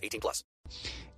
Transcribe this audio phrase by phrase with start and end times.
[0.00, 0.46] 18 plus.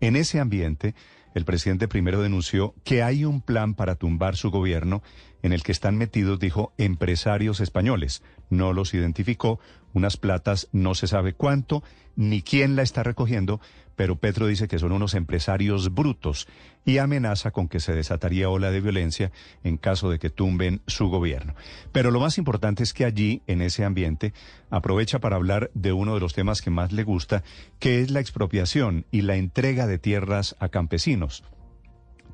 [0.00, 0.94] En ese ambiente,
[1.34, 5.02] el presidente primero denunció que hay un plan para tumbar su gobierno
[5.42, 8.22] en el que están metidos, dijo, empresarios españoles.
[8.50, 9.58] No los identificó,
[9.92, 11.82] unas platas no se sabe cuánto,
[12.16, 13.60] ni quién la está recogiendo,
[14.02, 16.48] pero Petro dice que son unos empresarios brutos
[16.84, 19.30] y amenaza con que se desataría ola de violencia
[19.62, 21.54] en caso de que tumben su gobierno.
[21.92, 24.32] Pero lo más importante es que allí, en ese ambiente,
[24.70, 27.44] aprovecha para hablar de uno de los temas que más le gusta,
[27.78, 31.44] que es la expropiación y la entrega de tierras a campesinos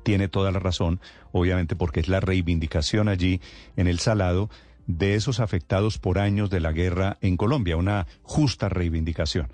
[0.01, 0.99] tiene toda la razón,
[1.33, 3.41] obviamente porque es la reivindicación allí
[3.75, 4.49] en el Salado
[4.89, 9.47] de esos afectados por años de la guerra en Colombia, una justa reivindicación.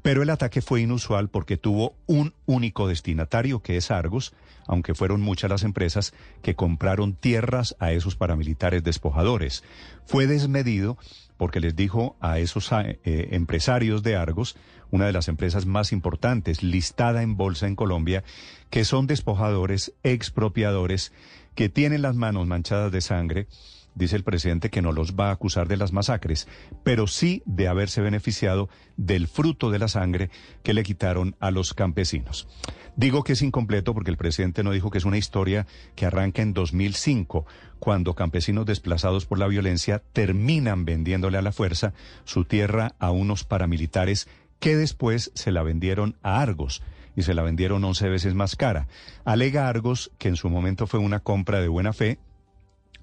[0.00, 4.32] Pero el ataque fue inusual porque tuvo un único destinatario, que es Argos,
[4.68, 9.64] aunque fueron muchas las empresas que compraron tierras a esos paramilitares despojadores.
[10.06, 10.96] Fue desmedido
[11.36, 13.00] porque les dijo a esos eh,
[13.32, 14.56] empresarios de Argos,
[14.92, 18.22] una de las empresas más importantes, listada en bolsa en Colombia,
[18.70, 21.12] que son despojadores, expropiadores,
[21.56, 23.48] que tienen las manos manchadas de sangre,
[23.96, 26.46] dice el presidente que no los va a acusar de las masacres,
[26.84, 30.30] pero sí de haberse beneficiado del fruto de la sangre
[30.62, 32.46] que le quitaron a los campesinos.
[32.94, 36.42] Digo que es incompleto porque el presidente no dijo que es una historia que arranca
[36.42, 37.46] en 2005,
[37.78, 41.92] cuando campesinos desplazados por la violencia terminan vendiéndole a la fuerza
[42.24, 44.28] su tierra a unos paramilitares
[44.60, 46.82] que después se la vendieron a Argos
[47.16, 48.86] y se la vendieron 11 veces más cara.
[49.24, 52.18] Alega Argos que en su momento fue una compra de buena fe,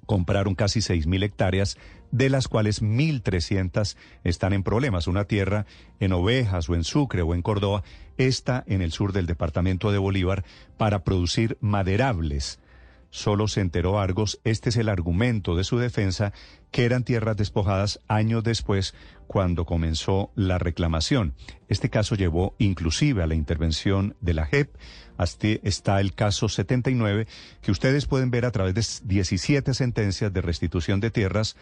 [0.05, 1.77] compraron casi 6.000 hectáreas,
[2.11, 5.07] de las cuales 1.300 están en problemas.
[5.07, 5.65] Una tierra
[5.99, 7.83] en Ovejas o en Sucre o en Córdoba,
[8.17, 10.43] está en el sur del departamento de Bolívar,
[10.77, 12.59] para producir maderables.
[13.13, 16.33] Solo se enteró Argos, este es el argumento de su defensa,
[16.71, 18.95] que eran tierras despojadas años después
[19.27, 21.35] cuando comenzó la reclamación.
[21.69, 24.75] Este caso llevó inclusive a la intervención de la JEP.
[25.15, 27.27] Hasta está el caso 79
[27.61, 31.55] que ustedes pueden ver a través de 17 sentencias de restitución de tierras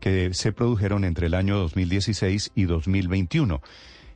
[0.00, 3.62] que se produjeron entre el año 2016 y 2021.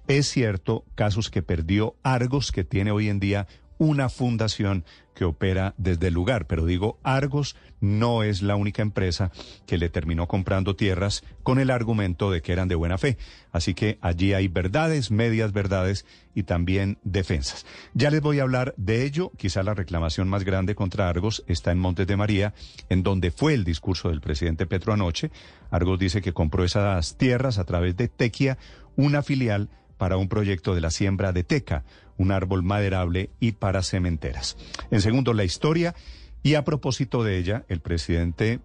[0.08, 3.46] Es cierto, casos que perdió Argos, que tiene hoy en día
[3.80, 6.46] una fundación que opera desde el lugar.
[6.46, 9.32] Pero digo, Argos no es la única empresa
[9.66, 13.16] que le terminó comprando tierras con el argumento de que eran de buena fe.
[13.52, 16.04] Así que allí hay verdades, medias verdades
[16.34, 17.64] y también defensas.
[17.94, 19.32] Ya les voy a hablar de ello.
[19.38, 22.52] Quizá la reclamación más grande contra Argos está en Montes de María,
[22.90, 25.30] en donde fue el discurso del presidente Petro anoche.
[25.70, 28.58] Argos dice que compró esas tierras a través de Tequia,
[28.94, 29.70] una filial
[30.00, 31.84] para un proyecto de la siembra de teca,
[32.20, 34.58] un árbol maderable y para cementeras.
[34.90, 35.94] En segundo, la historia.
[36.42, 38.60] Y a propósito de ella, el presidente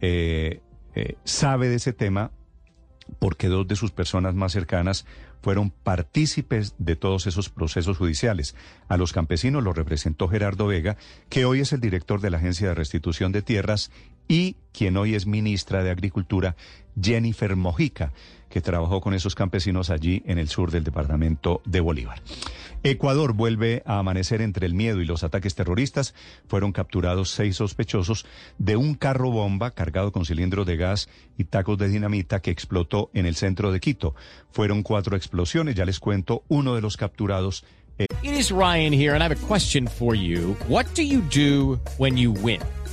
[0.00, 0.60] eh,
[0.94, 2.30] eh, sabe de ese tema
[3.18, 5.04] porque dos de sus personas más cercanas
[5.42, 8.54] fueron partícipes de todos esos procesos judiciales.
[8.86, 10.96] A los campesinos lo representó Gerardo Vega,
[11.28, 13.90] que hoy es el director de la Agencia de Restitución de Tierras,
[14.28, 16.54] y quien hoy es ministra de Agricultura,
[17.00, 18.12] Jennifer Mojica
[18.52, 22.22] que trabajó con esos campesinos allí en el sur del departamento de Bolívar.
[22.82, 26.14] Ecuador vuelve a amanecer entre el miedo y los ataques terroristas.
[26.48, 28.26] Fueron capturados seis sospechosos
[28.58, 31.08] de un carro bomba cargado con cilindros de gas
[31.38, 34.14] y tacos de dinamita que explotó en el centro de Quito.
[34.50, 37.64] Fueron cuatro explosiones, ya les cuento, uno de los capturados.
[37.98, 40.56] It is Ryan here and I have a question for you.
[40.68, 42.60] What do you do when you win?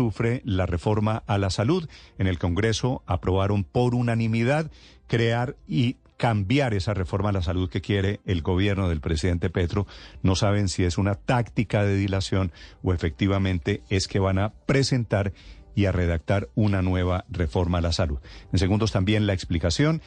[0.00, 1.86] sufre la reforma a la salud
[2.16, 4.70] en el Congreso aprobaron por unanimidad
[5.08, 9.86] crear y cambiar esa reforma a la salud que quiere el gobierno del presidente Petro.
[10.22, 12.50] No saben si es una táctica de dilación
[12.82, 15.34] o efectivamente es que van a presentar
[15.74, 18.20] y a redactar una nueva reforma a la salud.
[18.54, 20.00] En segundos también la explicación.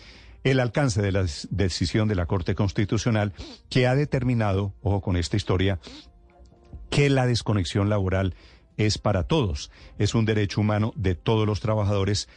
[0.44, 3.32] el alcance de la decisión de la Corte Constitucional
[3.70, 5.80] que ha determinado, ojo con esta historia,
[6.90, 8.36] que la desconexión laboral
[8.78, 12.28] es para todos, es un derecho humano de todos los trabajadores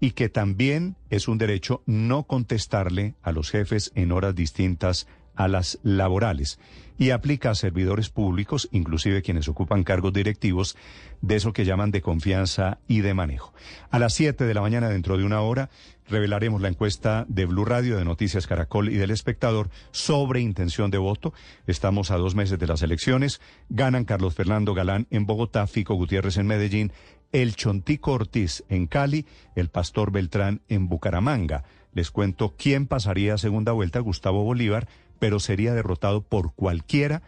[0.00, 5.06] y que también es un derecho no contestarle a los jefes en horas distintas
[5.36, 6.58] a las laborales
[7.00, 10.76] y aplica a servidores públicos, inclusive quienes ocupan cargos directivos,
[11.22, 13.54] de eso que llaman de confianza y de manejo.
[13.90, 15.70] A las 7 de la mañana, dentro de una hora,
[16.10, 20.98] revelaremos la encuesta de Blue Radio, de Noticias Caracol y del Espectador sobre intención de
[20.98, 21.32] voto.
[21.66, 23.40] Estamos a dos meses de las elecciones.
[23.70, 26.92] Ganan Carlos Fernando Galán en Bogotá, Fico Gutiérrez en Medellín,
[27.32, 29.24] el Chontico Ortiz en Cali,
[29.56, 31.64] el Pastor Beltrán en Bucaramanga.
[31.94, 34.86] Les cuento quién pasaría a segunda vuelta, Gustavo Bolívar,
[35.20, 37.22] pero sería derrotado por cualquiera.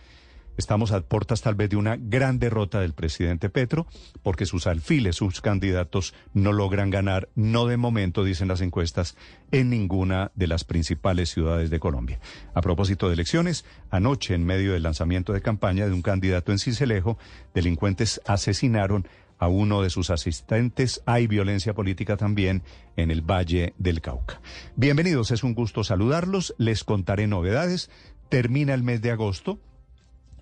[0.58, 3.86] Estamos a puertas tal vez de una gran derrota del presidente Petro,
[4.22, 9.16] porque sus alfiles, sus candidatos no logran ganar, no de momento, dicen las encuestas,
[9.50, 12.20] en ninguna de las principales ciudades de Colombia.
[12.52, 16.58] A propósito de elecciones, anoche, en medio del lanzamiento de campaña de un candidato en
[16.58, 17.16] Cincelejo,
[17.54, 19.06] delincuentes asesinaron
[19.42, 21.02] a uno de sus asistentes.
[21.04, 22.62] Hay violencia política también
[22.94, 24.40] en el Valle del Cauca.
[24.76, 26.54] Bienvenidos, es un gusto saludarlos.
[26.58, 27.90] Les contaré novedades.
[28.28, 29.58] Termina el mes de agosto.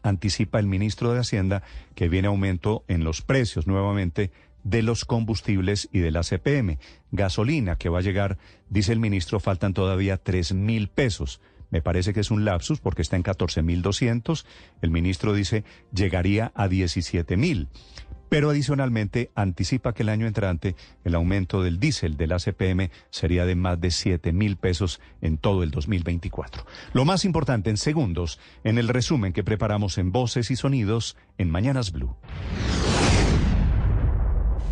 [0.02, 1.62] Anticipa el ministro de Hacienda
[1.94, 4.32] que viene aumento en los precios nuevamente
[4.64, 6.78] de los combustibles y de la CPM.
[7.10, 8.36] Gasolina que va a llegar,
[8.68, 11.40] dice el ministro, faltan todavía tres mil pesos.
[11.70, 14.44] Me parece que es un lapsus porque está en 14 mil 200.
[14.82, 17.68] El ministro dice llegaría a 17 mil
[18.30, 23.56] pero adicionalmente anticipa que el año entrante el aumento del diésel del ACPM sería de
[23.56, 26.64] más de 7 mil pesos en todo el 2024.
[26.94, 31.50] Lo más importante en segundos, en el resumen que preparamos en Voces y Sonidos en
[31.50, 32.16] Mañanas Blue.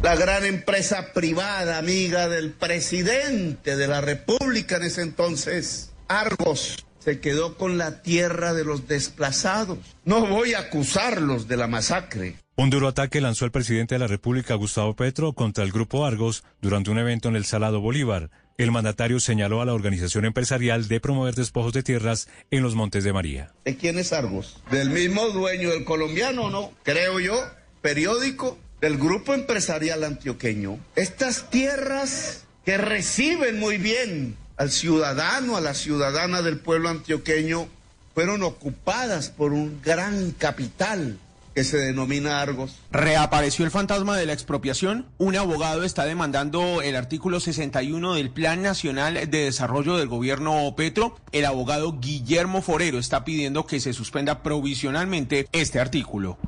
[0.02, 7.19] La gran empresa privada, amiga del presidente de la República en ese entonces, Argos, se
[7.19, 9.78] quedó con la tierra de los desplazados.
[10.04, 14.08] No voy a acusarlos de la masacre un duro ataque lanzó el presidente de la
[14.08, 18.31] República, Gustavo Petro, contra el Grupo Argos durante un evento en el Salado Bolívar.
[18.56, 23.05] El mandatario señaló a la organización empresarial de promover despojos de tierras en los Montes
[23.05, 23.52] de María.
[23.64, 24.60] ¿De quién es Argos?
[24.72, 26.72] ¿Del mismo dueño del colombiano, no?
[26.82, 27.40] Creo yo,
[27.81, 30.81] periódico del Grupo Empresarial Antioqueño.
[30.96, 37.69] Estas tierras que reciben muy bien al ciudadano, a la ciudadana del pueblo antioqueño,
[38.14, 41.20] fueron ocupadas por un gran capital
[41.55, 42.77] que se denomina Argos.
[42.91, 45.06] Reapareció el fantasma de la expropiación.
[45.19, 51.19] Un abogado está demandando el artículo 61 del Plan Nacional de Desarrollo del Gobierno Petro.
[51.33, 56.39] El abogado Guillermo Forero está pidiendo que se suspenda provisionalmente este artículo.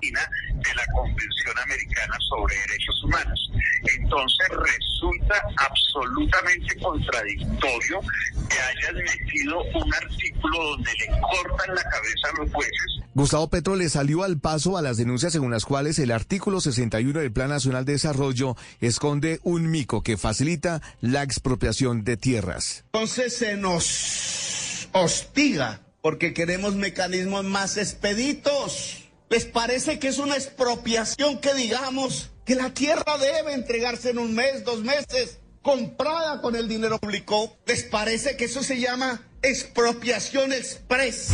[0.93, 3.53] Convención Americana sobre Derechos Humanos.
[3.99, 8.01] Entonces resulta absolutamente contradictorio
[8.49, 13.01] que hayas metido un artículo donde le cortan la cabeza a los jueces.
[13.15, 17.21] Gustavo Petro le salió al paso a las denuncias según las cuales el artículo 61
[17.21, 22.85] del Plan Nacional de Desarrollo esconde un mico que facilita la expropiación de tierras.
[22.93, 29.00] Entonces se nos hostiga porque queremos mecanismos más expeditos.
[29.31, 34.35] ¿Les parece que es una expropiación que digamos que la tierra debe entregarse en un
[34.35, 37.57] mes, dos meses, comprada con el dinero público?
[37.65, 41.29] ¿Les parece que eso se llama expropiación express?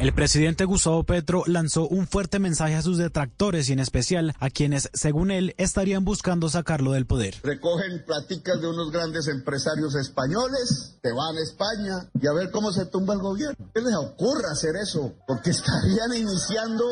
[0.00, 4.50] El presidente Gustavo Petro lanzó un fuerte mensaje a sus detractores y en especial a
[4.50, 7.36] quienes, según él, estarían buscando sacarlo del poder.
[7.44, 12.72] Recogen platicas de unos grandes empresarios españoles, te van a España y a ver cómo
[12.72, 13.70] se tumba el gobierno.
[13.72, 15.14] ¿Qué les ocurre hacer eso?
[15.28, 16.84] Porque estarían iniciando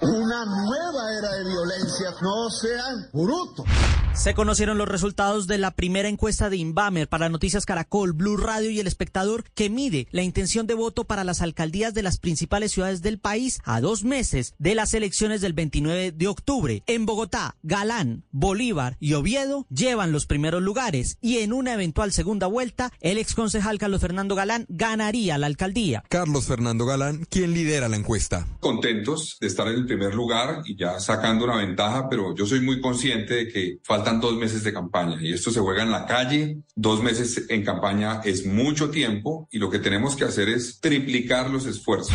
[0.00, 2.14] una nueva era de violencia.
[2.20, 3.66] No sean brutos.
[4.14, 8.70] Se conocieron los resultados de la primera encuesta de Inbamer para Noticias Caracol, Blue Radio
[8.70, 12.70] y El Espectador que mide la intención de voto para las alcaldías de las principales
[12.70, 16.84] ciudades del país a dos meses de las elecciones del 29 de octubre.
[16.86, 22.46] En Bogotá, Galán, Bolívar y Oviedo llevan los primeros lugares y en una eventual segunda
[22.46, 26.04] vuelta, el exconcejal Carlos Fernando Galán ganaría la alcaldía.
[26.08, 28.46] Carlos Fernando Galán, quien lidera la encuesta.
[28.60, 32.60] Contentos de estar en el primer lugar y ya sacando una ventaja, pero yo soy
[32.60, 35.90] muy consciente de que falta faltan dos meses de campaña y esto se juega en
[35.90, 36.58] la calle.
[36.74, 41.48] Dos meses en campaña es mucho tiempo y lo que tenemos que hacer es triplicar
[41.48, 42.14] los esfuerzos.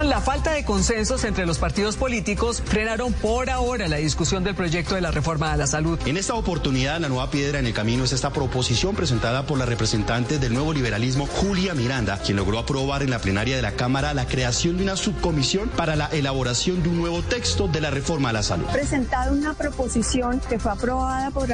[0.00, 4.94] La falta de consensos entre los partidos políticos frenaron por ahora la discusión del proyecto
[4.94, 5.98] de la reforma a la salud.
[6.06, 9.66] En esta oportunidad, la nueva piedra en el camino es esta proposición presentada por la
[9.66, 14.14] representante del nuevo liberalismo, Julia Miranda, quien logró aprobar en la plenaria de la Cámara
[14.14, 18.28] la creación de una subcomisión para la elaboración de un nuevo texto de la reforma
[18.28, 18.66] a la salud.
[18.66, 21.48] Presentado una proposición que fue aprobada por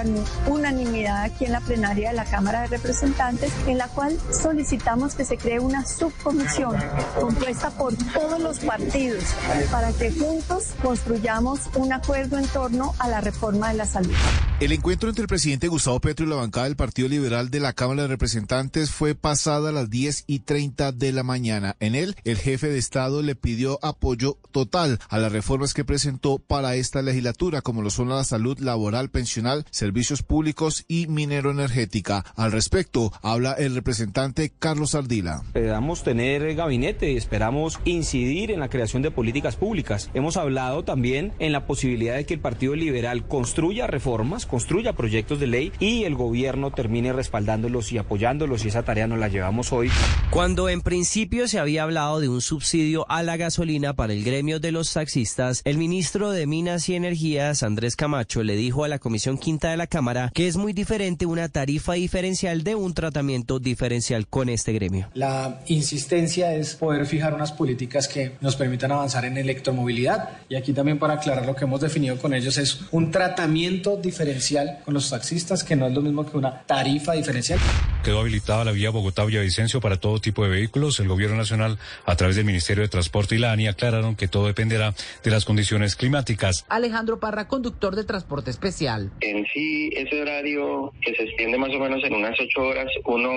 [0.49, 5.25] unanimidad aquí en la plenaria de la Cámara de Representantes, en la cual solicitamos que
[5.25, 6.77] se cree una subcomisión
[7.19, 9.25] compuesta por todos los partidos
[9.71, 14.15] para que juntos construyamos un acuerdo en torno a la reforma de la salud.
[14.61, 17.73] El encuentro entre el presidente Gustavo Petro y la bancada del Partido Liberal de la
[17.73, 21.77] Cámara de Representantes fue pasada a las 10 y 30 de la mañana.
[21.81, 26.39] En él, el jefe de Estado le pidió apoyo total a las reformas que presentó
[26.39, 32.25] para esta legislatura, como lo son la salud laboral, pensional, servicios públicos y minero energética.
[32.37, 35.43] Al respecto, habla el representante Carlos Ardila.
[35.47, 40.11] Esperamos tener gabinete y esperamos incidir en la creación de políticas públicas.
[40.15, 45.41] Hemos hablado también en la posibilidad de que el Partido Liberal construya reformas construya proyectos
[45.41, 49.73] de ley y el gobierno termine respaldándolos y apoyándolos y esa tarea nos la llevamos
[49.73, 49.91] hoy.
[50.31, 54.59] Cuando en principio se había hablado de un subsidio a la gasolina para el gremio
[54.59, 58.99] de los taxistas, el ministro de Minas y Energías, Andrés Camacho, le dijo a la
[58.99, 63.59] Comisión Quinta de la Cámara que es muy diferente una tarifa diferencial de un tratamiento
[63.59, 65.09] diferencial con este gremio.
[65.15, 70.73] La insistencia es poder fijar unas políticas que nos permitan avanzar en electromovilidad y aquí
[70.73, 75.11] también para aclarar lo que hemos definido con ellos es un tratamiento diferencial con los
[75.11, 77.59] taxistas, que no es lo mismo que una tarifa diferencial.
[78.05, 81.01] Quedó habilitada la vía Bogotá-Villavicencio para todo tipo de vehículos.
[81.01, 84.47] El Gobierno Nacional, a través del Ministerio de Transporte y la ANI, aclararon que todo
[84.47, 86.67] dependerá de las condiciones climáticas.
[86.69, 89.11] Alejandro Parra, conductor de transporte especial.
[89.21, 93.31] En sí, ese horario que se extiende más o menos en unas ocho horas, uno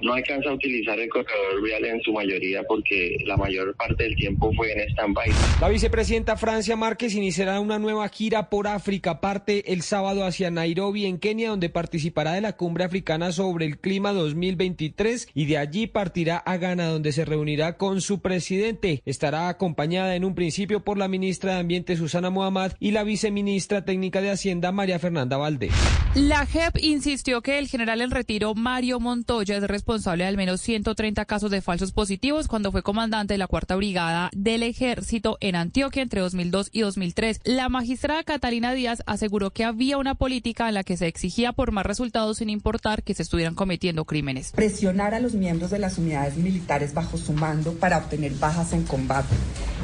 [0.00, 4.16] no alcanza a utilizar el corredor vial en su mayoría porque la mayor parte del
[4.16, 5.30] tiempo fue en stand-by.
[5.60, 9.20] La vicepresidenta Francia Márquez iniciará una nueva gira por África.
[9.20, 13.78] Parte el sábado hacia Nairobi, en Kenia, donde participará de la cumbre africana sobre el
[13.78, 19.02] clima 2023 y de allí partirá a Ghana, donde se reunirá con su presidente.
[19.04, 23.84] Estará acompañada en un principio por la ministra de Ambiente Susana Muhammad y la viceministra
[23.84, 25.72] técnica de Hacienda María Fernanda Valdés.
[26.14, 30.60] La JEP insistió que el general en retiro Mario Montoya es responsable de al menos
[30.60, 33.89] 130 casos de falsos positivos cuando fue comandante de la Cuarta Brigada
[34.32, 37.40] del Ejército en Antioquia entre 2002 y 2003.
[37.44, 41.72] La magistrada Catalina Díaz aseguró que había una política en la que se exigía por
[41.72, 44.52] más resultados sin importar que se estuvieran cometiendo crímenes.
[44.52, 48.84] Presionar a los miembros de las unidades militares bajo su mando para obtener bajas en
[48.84, 49.34] combate.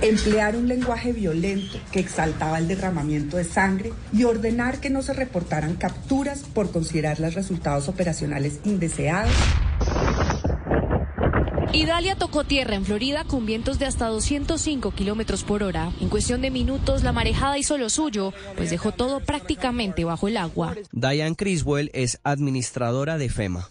[0.03, 5.15] Emplear un lenguaje violento que exaltaba el derramamiento de sangre y ordenar que no se
[5.15, 9.33] reportaran capturas por considerar los resultados operacionales indeseados.
[11.73, 15.93] Idalia tocó tierra en Florida con vientos de hasta 205 kilómetros por hora.
[16.01, 20.37] En cuestión de minutos, la marejada hizo lo suyo, pues dejó todo prácticamente bajo el
[20.37, 20.75] agua.
[20.93, 23.69] Diane Criswell es administradora de FEMA.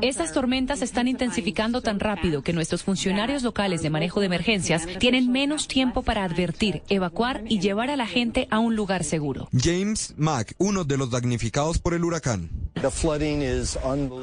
[0.00, 4.86] Estas tormentas se están intensificando tan rápido que nuestros funcionarios locales de manejo de emergencias
[4.98, 9.48] tienen menos tiempo para advertir, evacuar y llevar a la gente a un lugar seguro.
[9.52, 12.50] James Mack, uno de los damnificados por el huracán.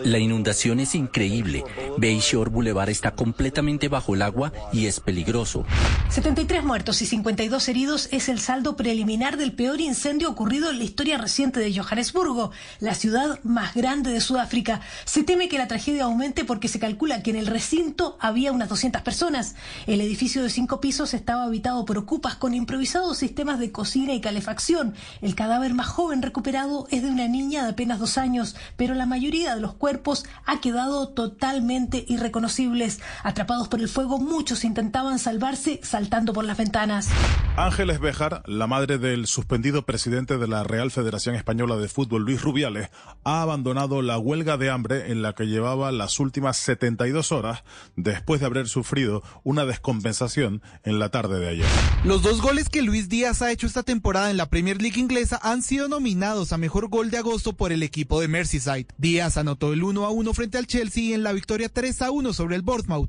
[0.04, 1.64] La inundación es increíble.
[1.98, 5.66] Bayshore Boulevard está completamente bajo el agua y es peligroso.
[6.10, 10.84] 73 muertos y 52 heridos es el saldo preliminar del peor incendio ocurrido en la
[10.84, 14.82] historia reciente de Johannesburgo, la ciudad más grande de Sudáfrica.
[15.06, 18.70] Se teme que la tragedia aumente porque se calcula que en el recinto había unas
[18.70, 19.56] 200 personas.
[19.88, 24.22] El edificio de cinco pisos estaba habitado por ocupas con improvisados sistemas de cocina y
[24.22, 24.96] calefacción.
[25.22, 29.06] El cadáver más joven recuperado es de una niña de apenas dos años, pero la
[29.06, 32.91] mayoría de los cuerpos ha quedado totalmente irreconocibles.
[33.24, 37.10] Atrapados por el fuego, muchos intentaban salvarse saltando por las ventanas.
[37.58, 42.42] Ángeles Bejar, la madre del suspendido presidente de la Real Federación Española de Fútbol, Luis
[42.42, 42.90] Rubiales,
[43.24, 47.64] ha abandonado la huelga de hambre en la que llevaba las últimas 72 horas
[47.96, 51.68] después de haber sufrido una descompensación en la tarde de ayer.
[52.04, 55.40] Los dos goles que Luis Díaz ha hecho esta temporada en la Premier League inglesa
[55.42, 58.88] han sido nominados a mejor gol de agosto por el equipo de Merseyside.
[58.98, 62.34] Díaz anotó el 1 a 1 frente al Chelsea en la victoria 3 a 1
[62.34, 62.62] sobre el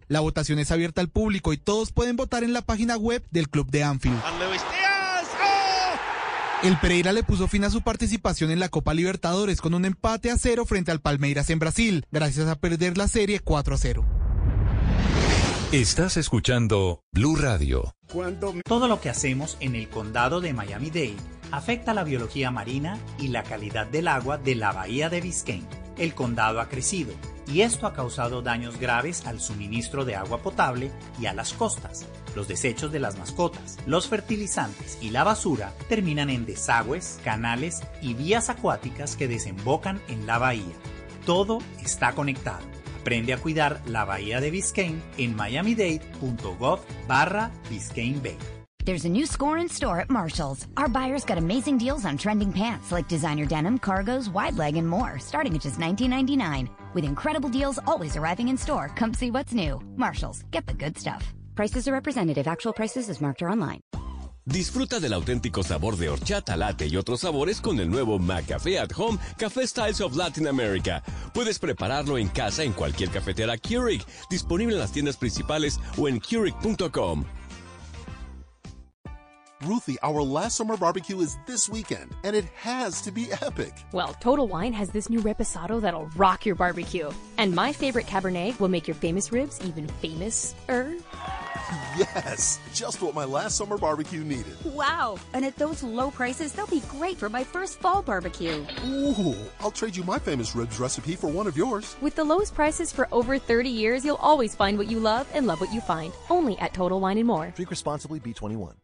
[0.08, 3.48] La votación es abierta al público y todos pueden votar en la página web del
[3.48, 4.20] club de Anfield.
[6.62, 10.30] El Pereira le puso fin a su participación en la Copa Libertadores con un empate
[10.30, 14.04] a cero frente al Palmeiras en Brasil, gracias a perder la serie 4 a 0.
[15.72, 17.96] Estás escuchando Blue Radio.
[18.64, 21.16] Todo lo que hacemos en el condado de Miami-Dade
[21.50, 25.66] afecta la biología marina y la calidad del agua de la bahía de Biscayne.
[25.98, 27.12] el condado ha crecido
[27.52, 30.90] y esto ha causado daños graves al suministro de agua potable
[31.20, 32.06] y a las costas.
[32.34, 38.14] Los desechos de las mascotas, los fertilizantes y la basura terminan en desagües, canales y
[38.14, 40.74] vías acuáticas que desembocan en la bahía.
[41.26, 42.64] Todo está conectado.
[43.00, 48.38] Aprende a cuidar la bahía de Biscayne en miamidade.gov barra Biscayne Bay.
[48.84, 50.66] There's a new score in store at Marshall's.
[50.76, 54.88] Our buyers got amazing deals on trending pants like designer denim, cargos, wide leg, and
[54.88, 56.68] more, starting at just $19.99.
[56.94, 59.80] With incredible deals always arriving in store, come see what's new.
[59.96, 61.32] Marshall's, get the good stuff.
[61.54, 62.46] Prices are representative.
[62.46, 63.80] Actual prices is marked or online.
[64.44, 68.90] Disfruta del auténtico sabor de horchata, latte y otros sabores con el nuevo McCafé at
[68.96, 71.00] Home Café Styles of Latin America.
[71.32, 76.18] Puedes prepararlo en casa en cualquier cafetera Keurig, disponible en las tiendas principales o en
[76.18, 77.24] Keurig.com.
[79.64, 83.72] Ruthie, our last summer barbecue is this weekend, and it has to be epic.
[83.92, 87.10] Well, Total Wine has this new reposado that'll rock your barbecue.
[87.38, 90.96] And my favorite Cabernet will make your famous ribs even famous-er.
[91.96, 94.56] Yes, just what my last summer barbecue needed.
[94.64, 98.64] Wow, and at those low prices, they'll be great for my first fall barbecue.
[98.86, 101.96] Ooh, I'll trade you my famous ribs recipe for one of yours.
[102.00, 105.46] With the lowest prices for over 30 years, you'll always find what you love and
[105.46, 106.12] love what you find.
[106.30, 107.52] Only at Total Wine and More.
[107.54, 108.74] Drink responsibly, B21.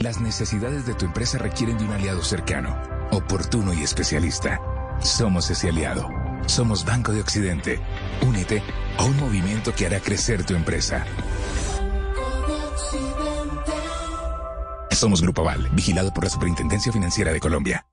[0.00, 2.80] Las necesidades de tu empresa requieren de un aliado cercano,
[3.10, 4.60] oportuno y especialista.
[5.02, 6.08] Somos ese aliado.
[6.46, 7.80] Somos Banco de Occidente.
[8.26, 8.62] Únete
[8.96, 11.04] a un movimiento que hará crecer tu empresa.
[14.90, 17.86] Somos Grupo Aval, vigilado por la Superintendencia Financiera de Colombia.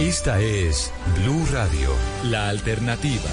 [0.00, 1.90] Esta es Blue Radio,
[2.24, 3.30] la alternativa.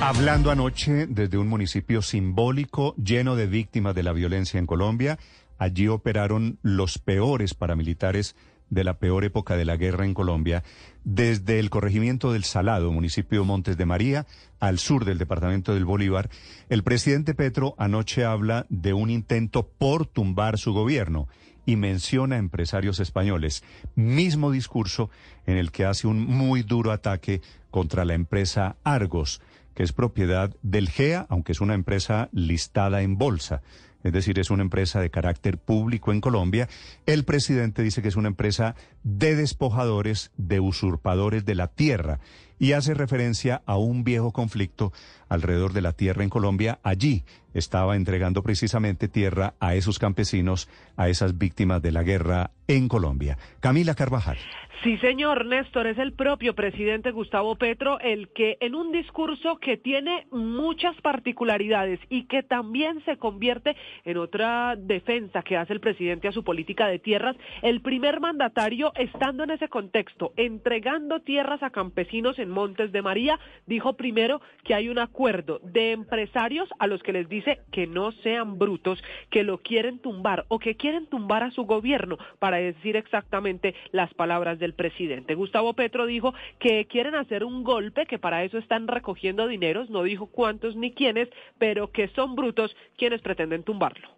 [0.00, 5.18] Hablando anoche desde un municipio simbólico lleno de víctimas de la violencia en Colombia,
[5.58, 8.36] allí operaron los peores paramilitares
[8.70, 10.62] de la peor época de la guerra en Colombia,
[11.02, 14.26] desde el corregimiento del Salado, municipio Montes de María,
[14.60, 16.30] al sur del departamento del Bolívar,
[16.68, 21.26] el presidente Petro anoche habla de un intento por tumbar su gobierno
[21.66, 23.64] y menciona a empresarios españoles.
[23.96, 25.10] Mismo discurso
[25.44, 29.40] en el que hace un muy duro ataque contra la empresa Argos
[29.78, 33.62] que es propiedad del GEA, aunque es una empresa listada en bolsa.
[34.02, 36.68] Es decir, es una empresa de carácter público en Colombia.
[37.06, 42.18] El presidente dice que es una empresa de despojadores, de usurpadores de la tierra
[42.58, 44.92] y hace referencia a un viejo conflicto
[45.28, 46.80] alrededor de la tierra en Colombia.
[46.82, 52.88] Allí estaba entregando precisamente tierra a esos campesinos, a esas víctimas de la guerra en
[52.88, 53.38] Colombia.
[53.60, 54.38] Camila Carvajal.
[54.84, 59.76] Sí, señor Néstor, es el propio presidente Gustavo Petro el que en un discurso que
[59.76, 66.28] tiene muchas particularidades y que también se convierte en otra defensa que hace el presidente
[66.28, 71.70] a su política de tierras, el primer mandatario, estando en ese contexto, entregando tierras a
[71.70, 77.02] campesinos en Montes de María, dijo primero que hay un acuerdo de empresarios a los
[77.02, 81.42] que les dice que no sean brutos, que lo quieren tumbar o que quieren tumbar
[81.42, 85.34] a su gobierno, para decir exactamente las palabras del presidente.
[85.34, 90.02] Gustavo Petro dijo que quieren hacer un golpe, que para eso están recogiendo dineros, no
[90.02, 91.28] dijo cuántos ni quiénes,
[91.58, 94.08] pero que son brutos quienes pretenden tumbarlo.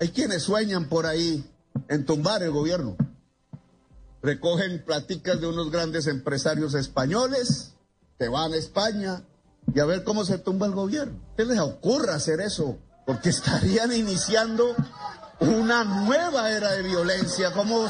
[0.00, 1.42] Hay quienes sueñan por ahí
[1.88, 2.96] en tumbar el gobierno.
[4.22, 7.76] Recogen platicas de unos grandes empresarios españoles
[8.18, 9.22] que van a España
[9.74, 11.18] y a ver cómo se tumba el gobierno.
[11.36, 12.78] ¿Qué les ocurre hacer eso?
[13.04, 14.74] Porque estarían iniciando
[15.40, 17.52] una nueva era de violencia.
[17.52, 17.88] ¿Cómo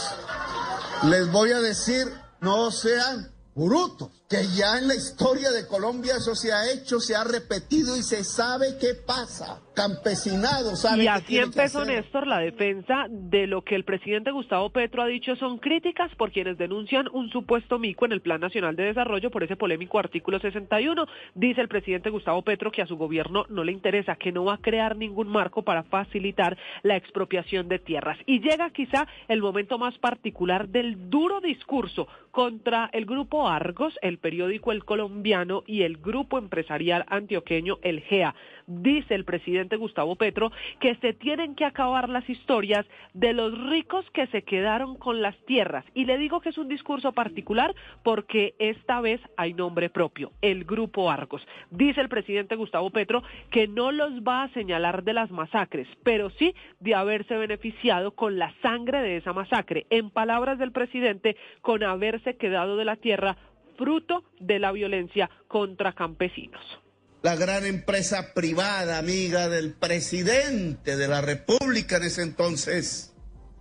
[1.04, 6.34] les voy a decir, no sean brutos, que ya en la historia de Colombia eso
[6.34, 9.60] se ha hecho, se ha repetido y se sabe qué pasa.
[9.76, 11.04] Campesinado, ¿sabe?
[11.04, 15.36] Y así empezó, Néstor, la defensa de lo que el presidente Gustavo Petro ha dicho
[15.36, 19.44] son críticas por quienes denuncian un supuesto mico en el Plan Nacional de Desarrollo por
[19.44, 21.06] ese polémico artículo 61.
[21.34, 24.54] Dice el presidente Gustavo Petro que a su gobierno no le interesa, que no va
[24.54, 28.16] a crear ningún marco para facilitar la expropiación de tierras.
[28.24, 34.18] Y llega quizá el momento más particular del duro discurso contra el grupo Argos, el
[34.18, 38.34] periódico El Colombiano y el grupo empresarial antioqueño El GEA.
[38.66, 40.50] Dice el presidente Gustavo Petro
[40.80, 45.36] que se tienen que acabar las historias de los ricos que se quedaron con las
[45.46, 45.84] tierras.
[45.94, 50.64] Y le digo que es un discurso particular porque esta vez hay nombre propio, el
[50.64, 51.46] grupo Argos.
[51.70, 56.30] Dice el presidente Gustavo Petro que no los va a señalar de las masacres, pero
[56.30, 59.86] sí de haberse beneficiado con la sangre de esa masacre.
[59.90, 63.36] En palabras del presidente, con haberse quedado de la tierra
[63.76, 66.80] fruto de la violencia contra campesinos.
[67.26, 73.14] La gran empresa privada, amiga del presidente de la República en ese entonces,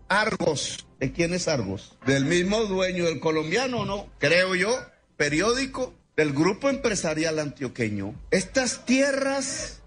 [0.08, 1.98] Argos, ¿De quién es Argos?
[2.06, 4.08] ¿Del mismo dueño del colombiano no?
[4.20, 4.70] Creo yo,
[5.18, 8.14] periódico del grupo empresarial antioqueño.
[8.30, 9.82] Estas tierras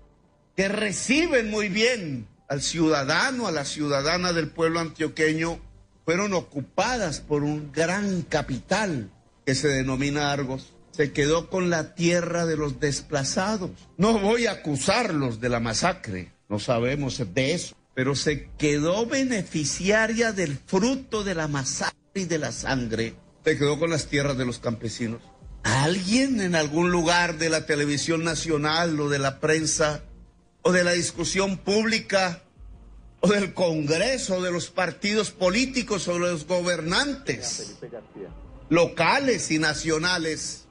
[0.56, 5.60] que reciben muy bien al ciudadano, a la ciudadana del pueblo antioqueño,
[6.04, 9.12] fueron ocupadas por un gran capital
[9.46, 10.74] que se denomina Argos.
[10.98, 13.70] Se quedó con la tierra de los desplazados.
[13.96, 20.32] No voy a acusarlos de la masacre, no sabemos de eso, pero se quedó beneficiaria
[20.32, 23.14] del fruto de la masacre y de la sangre.
[23.44, 25.22] Se quedó con las tierras de los campesinos.
[25.62, 30.02] ¿Alguien en algún lugar de la televisión nacional o de la prensa
[30.62, 32.42] o de la discusión pública
[33.20, 37.76] o del Congreso, de los partidos políticos o de los gobernantes
[38.68, 40.67] locales y nacionales,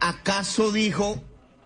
[0.00, 1.22] ¿acaso dijo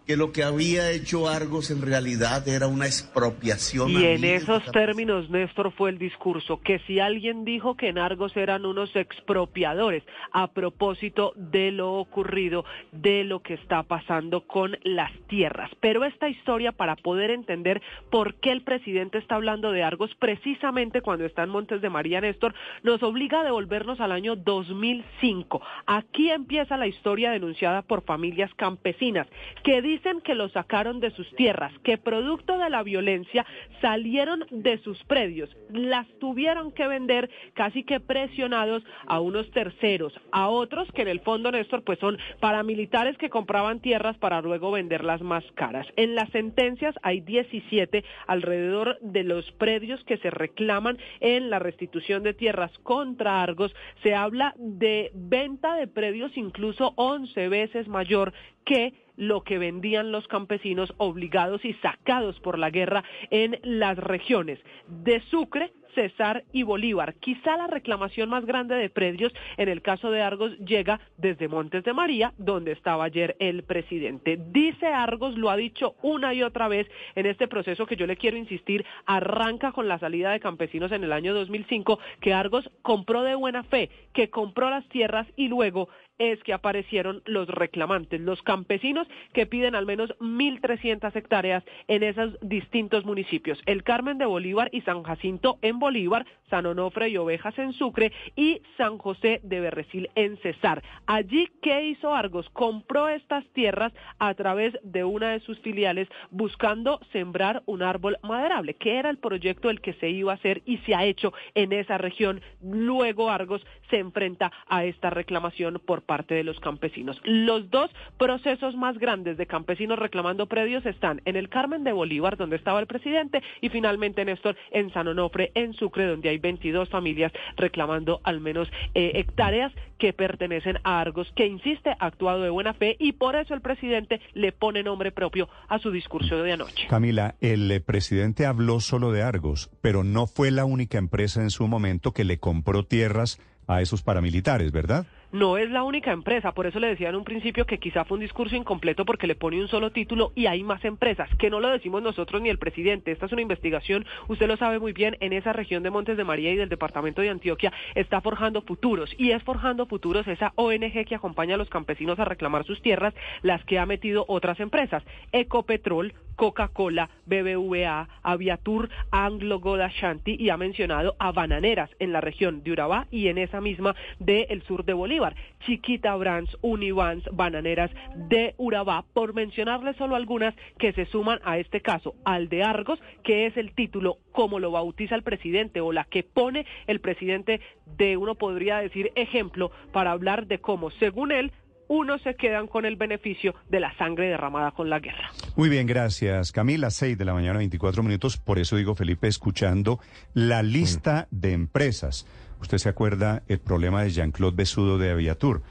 [0.07, 3.91] que lo que había hecho Argos en realidad era una expropiación.
[3.91, 8.37] Y en esos términos, Néstor, fue el discurso, que si alguien dijo que en Argos
[8.37, 15.13] eran unos expropiadores a propósito de lo ocurrido, de lo que está pasando con las
[15.29, 15.71] tierras.
[15.81, 21.01] Pero esta historia, para poder entender por qué el presidente está hablando de Argos precisamente
[21.01, 25.61] cuando está en Montes de María, Néstor, nos obliga a devolvernos al año 2005.
[25.87, 29.27] Aquí empieza la historia denunciada por familias campesinas
[29.65, 33.45] que dicen que lo sacaron de sus tierras, que producto de la violencia
[33.83, 40.49] salieron de sus predios, las tuvieron que vender casi que presionados a unos terceros, a
[40.49, 45.21] otros que en el fondo, Néstor, pues son paramilitares que compraban tierras para luego venderlas
[45.21, 45.87] más caras.
[45.97, 52.23] En las sentencias hay 17 alrededor de los predios que se reclaman en la restitución
[52.23, 53.75] de tierras contra Argos.
[54.03, 58.33] Se habla de venta de predios incluso 11 veces mayor
[58.65, 64.59] que lo que vendían los campesinos obligados y sacados por la guerra en las regiones
[64.89, 67.15] de Sucre, Cesar y Bolívar.
[67.15, 71.85] Quizá la reclamación más grande de predios en el caso de Argos llega desde Montes
[71.85, 74.39] de María, donde estaba ayer el presidente.
[74.53, 78.17] Dice Argos, lo ha dicho una y otra vez en este proceso que yo le
[78.17, 83.23] quiero insistir, arranca con la salida de campesinos en el año 2005, que Argos compró
[83.23, 85.89] de buena fe, que compró las tierras y luego
[86.23, 92.39] es que aparecieron los reclamantes, los campesinos que piden al menos 1.300 hectáreas en esos
[92.41, 97.59] distintos municipios, el Carmen de Bolívar y San Jacinto en Bolívar, San Onofre y Ovejas
[97.59, 100.83] en Sucre y San José de Berresil en Cesar.
[101.07, 102.49] Allí, ¿qué hizo Argos?
[102.51, 108.75] Compró estas tierras a través de una de sus filiales buscando sembrar un árbol maderable,
[108.75, 111.73] que era el proyecto el que se iba a hacer y se ha hecho en
[111.73, 112.41] esa región.
[112.63, 117.21] Luego Argos se enfrenta a esta reclamación por parte de los campesinos.
[117.25, 122.37] Los dos procesos más grandes de campesinos reclamando predios están en el Carmen de Bolívar,
[122.37, 126.89] donde estaba el presidente, y finalmente, Néstor, en San Onofre, en Sucre, donde hay 22
[126.91, 132.51] familias reclamando al menos eh, hectáreas que pertenecen a Argos, que insiste, ha actuado de
[132.51, 136.53] buena fe y por eso el presidente le pone nombre propio a su discurso de
[136.53, 136.89] anoche.
[136.89, 141.51] Camila, el eh, presidente habló solo de Argos, pero no fue la única empresa en
[141.51, 145.07] su momento que le compró tierras a esos paramilitares, ¿verdad?
[145.33, 148.17] No es la única empresa, por eso le decía en un principio que quizá fue
[148.17, 151.61] un discurso incompleto porque le pone un solo título y hay más empresas, que no
[151.61, 155.17] lo decimos nosotros ni el presidente, esta es una investigación, usted lo sabe muy bien,
[155.21, 159.15] en esa región de Montes de María y del departamento de Antioquia está forjando futuros.
[159.19, 163.15] Y es forjando futuros esa ONG que acompaña a los campesinos a reclamar sus tierras,
[163.43, 170.57] las que ha metido otras empresas, Ecopetrol, Coca-Cola, BBVA, Aviatur, Anglo Gold Ashanti y ha
[170.57, 174.93] mencionado a bananeras en la región de Urabá y en esa misma del sur de
[174.93, 175.22] Bolívar.
[175.65, 181.81] Chiquita Brands, Univans, Bananeras de Urabá, por mencionarle solo algunas que se suman a este
[181.81, 186.05] caso, al de Argos, que es el título como lo bautiza el presidente o la
[186.05, 187.61] que pone el presidente
[187.97, 191.53] de uno podría decir ejemplo para hablar de cómo, según él,
[191.89, 195.31] unos se quedan con el beneficio de la sangre derramada con la guerra.
[195.57, 196.91] Muy bien, gracias Camila.
[196.91, 198.39] 6 de la mañana, 24 minutos.
[198.39, 200.01] Por eso digo, Felipe, escuchando
[200.33, 202.27] la lista de empresas.
[202.63, 205.63] Usted se acuerda el problema de Jean-Claude Besudo de Aviatur.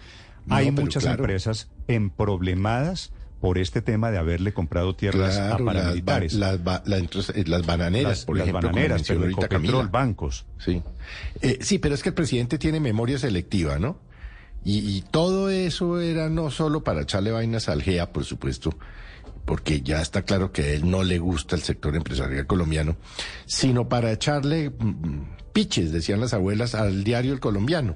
[0.50, 6.34] Hay muchas empresas emproblemadas por este tema de haberle comprado tierras a paramilitares.
[6.34, 8.62] Las, las, bananeras, por ejemplo.
[8.62, 10.46] Las bananeras, pero Ecopetrol, bancos.
[10.60, 10.82] Sí.
[11.42, 13.98] Eh, sí, pero es que el presidente tiene memoria selectiva, ¿no?
[14.64, 18.78] Y, todo eso era no solo para echarle vainas al GEA, por supuesto,
[19.44, 22.96] porque ya está claro que a él no le gusta el sector empresarial colombiano,
[23.48, 27.96] sino para echarle mm, piches, decían las abuelas, al diario El Colombiano,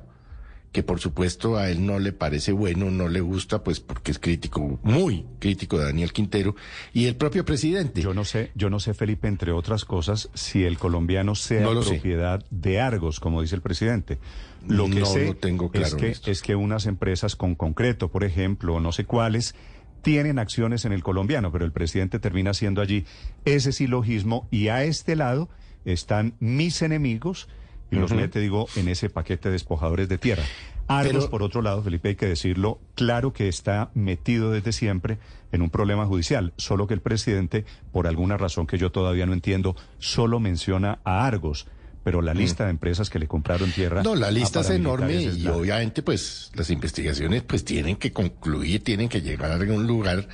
[0.71, 4.19] que por supuesto a él no le parece bueno, no le gusta, pues porque es
[4.19, 6.55] crítico, muy crítico de Daniel Quintero
[6.93, 8.01] y el propio presidente.
[8.01, 12.43] Yo no sé, yo no sé, Felipe, entre otras cosas, si el colombiano sea propiedad
[12.49, 14.19] de Argos, como dice el presidente.
[14.67, 18.09] Lo que no sé lo tengo claro, es, que, es que unas empresas con concreto,
[18.09, 19.55] por ejemplo, no sé cuáles,
[20.01, 23.05] tienen acciones en el colombiano, pero el presidente termina haciendo allí
[23.45, 25.49] ese silogismo y a este lado
[25.85, 27.47] están mis enemigos
[27.91, 30.43] y los mete, digo, en ese paquete de despojadores de tierra.
[30.87, 35.17] Argos, Pero- por otro lado, Felipe, hay que decirlo, claro que está metido desde siempre
[35.51, 39.33] en un problema judicial, solo que el presidente, por alguna razón que yo todavía no
[39.33, 41.67] entiendo, solo menciona a Argos,
[42.03, 44.01] pero la lista de empresas que le compraron tierra...
[44.01, 44.03] Mm.
[44.03, 48.83] No, la lista es enorme es y obviamente pues las investigaciones pues tienen que concluir,
[48.83, 50.27] tienen que llegar a algún lugar,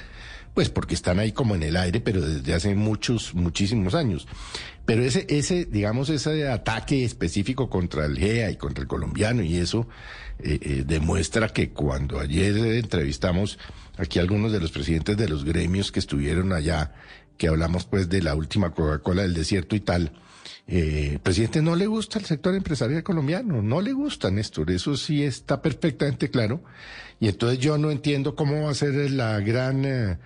[0.53, 4.27] pues porque están ahí como en el aire, pero desde hace muchos, muchísimos años.
[4.85, 9.57] Pero ese, ese, digamos, ese ataque específico contra el GEA y contra el colombiano y
[9.57, 9.87] eso
[10.39, 13.59] eh, eh, demuestra que cuando ayer entrevistamos
[13.97, 16.93] aquí a algunos de los presidentes de los gremios que estuvieron allá,
[17.37, 20.11] que hablamos pues de la última Coca-Cola del desierto y tal,
[20.67, 25.23] eh, presidente no le gusta el sector empresarial colombiano, no le gusta, Néstor, eso sí
[25.23, 26.63] está perfectamente claro.
[27.19, 30.17] Y entonces yo no entiendo cómo va a ser la gran, eh,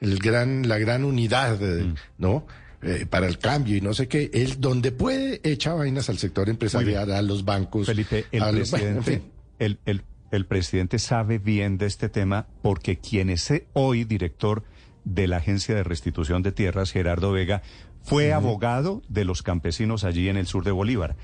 [0.00, 2.46] el gran, la gran unidad, eh, ¿no?
[2.84, 4.30] Eh, para el cambio y no sé qué.
[4.34, 7.86] Él, donde puede, echa vainas al sector empresarial, a los bancos.
[7.86, 9.32] Felipe, el a los- bueno, en presidente, fin.
[9.58, 14.64] el, el- el presidente sabe bien de este tema porque quien es hoy director
[15.04, 17.62] de la Agencia de Restitución de Tierras, Gerardo Vega,
[18.02, 21.16] fue abogado de los campesinos allí en el sur de Bolívar.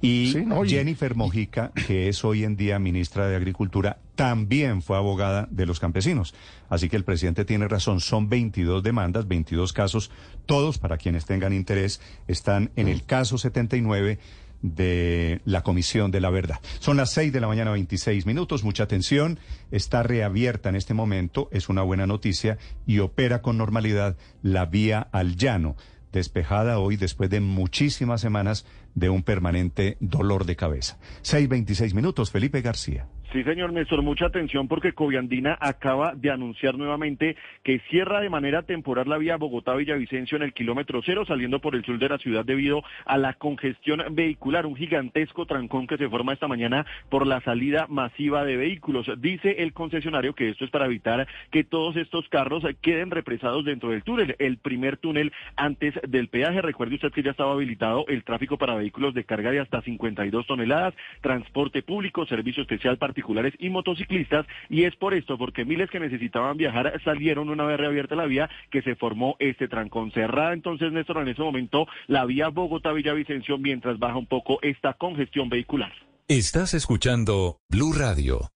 [0.00, 4.82] Y Sí, no, y- Jennifer Mojica, que es hoy en día ministra de Agricultura, también
[4.82, 6.34] fue abogada de los campesinos.
[6.68, 10.10] Así que el presidente tiene razón, son 22 demandas, 22 casos,
[10.44, 14.18] todos para quienes tengan interés están en el caso 79
[14.62, 16.60] de la Comisión de la Verdad.
[16.80, 18.64] Son las 6 de la mañana, 26 minutos.
[18.64, 19.38] Mucha atención.
[19.70, 21.48] Está reabierta en este momento.
[21.52, 25.76] Es una buena noticia y opera con normalidad la vía al llano,
[26.12, 30.98] despejada hoy después de muchísimas semanas de un permanente dolor de cabeza.
[31.22, 32.30] 6.26 minutos.
[32.30, 33.06] Felipe García.
[33.36, 38.62] Sí, señor Néstor, mucha atención porque Coviandina acaba de anunciar nuevamente que cierra de manera
[38.62, 42.46] temporal la vía Bogotá-Villavicencio en el kilómetro cero, saliendo por el sur de la ciudad
[42.46, 47.42] debido a la congestión vehicular, un gigantesco trancón que se forma esta mañana por la
[47.42, 49.06] salida masiva de vehículos.
[49.18, 53.90] Dice el concesionario que esto es para evitar que todos estos carros queden represados dentro
[53.90, 56.62] del túnel, el primer túnel antes del peaje.
[56.62, 60.46] Recuerde usted que ya estaba habilitado el tráfico para vehículos de carga de hasta 52
[60.46, 62.96] toneladas, transporte público, servicio especial
[63.26, 67.78] particulares y motociclistas, y es por esto, porque miles que necesitaban viajar salieron una vez
[67.78, 70.12] reabierta la vía que se formó este trancón.
[70.12, 75.48] Cerrada entonces, Néstor, en ese momento la vía Bogotá-Villavicencio mientras baja un poco esta congestión
[75.48, 75.92] vehicular.
[76.28, 78.55] Estás escuchando Blue Radio.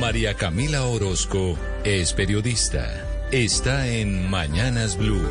[0.00, 3.04] María Camila Orozco es periodista.
[3.32, 5.26] Está en Mañanas Blue.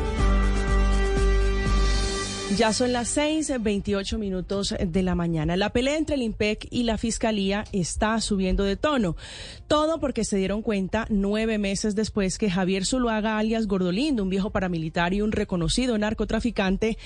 [2.54, 5.56] Ya son las 6, 28 minutos de la mañana.
[5.56, 9.16] La pelea entre el IMPEC y la Fiscalía está subiendo de tono.
[9.66, 14.50] Todo porque se dieron cuenta nueve meses después que Javier Zuluaga, alias Gordolindo, un viejo
[14.50, 16.96] paramilitar y un reconocido narcotraficante,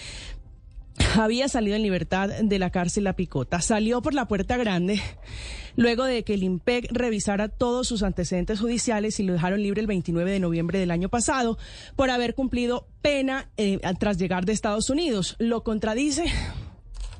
[1.18, 3.60] había salido en libertad de la cárcel La Picota.
[3.60, 5.00] Salió por la puerta grande
[5.76, 9.86] luego de que el IMPEC revisara todos sus antecedentes judiciales y lo dejaron libre el
[9.86, 11.58] 29 de noviembre del año pasado
[11.96, 15.36] por haber cumplido pena eh, tras llegar de Estados Unidos.
[15.38, 16.24] Lo contradice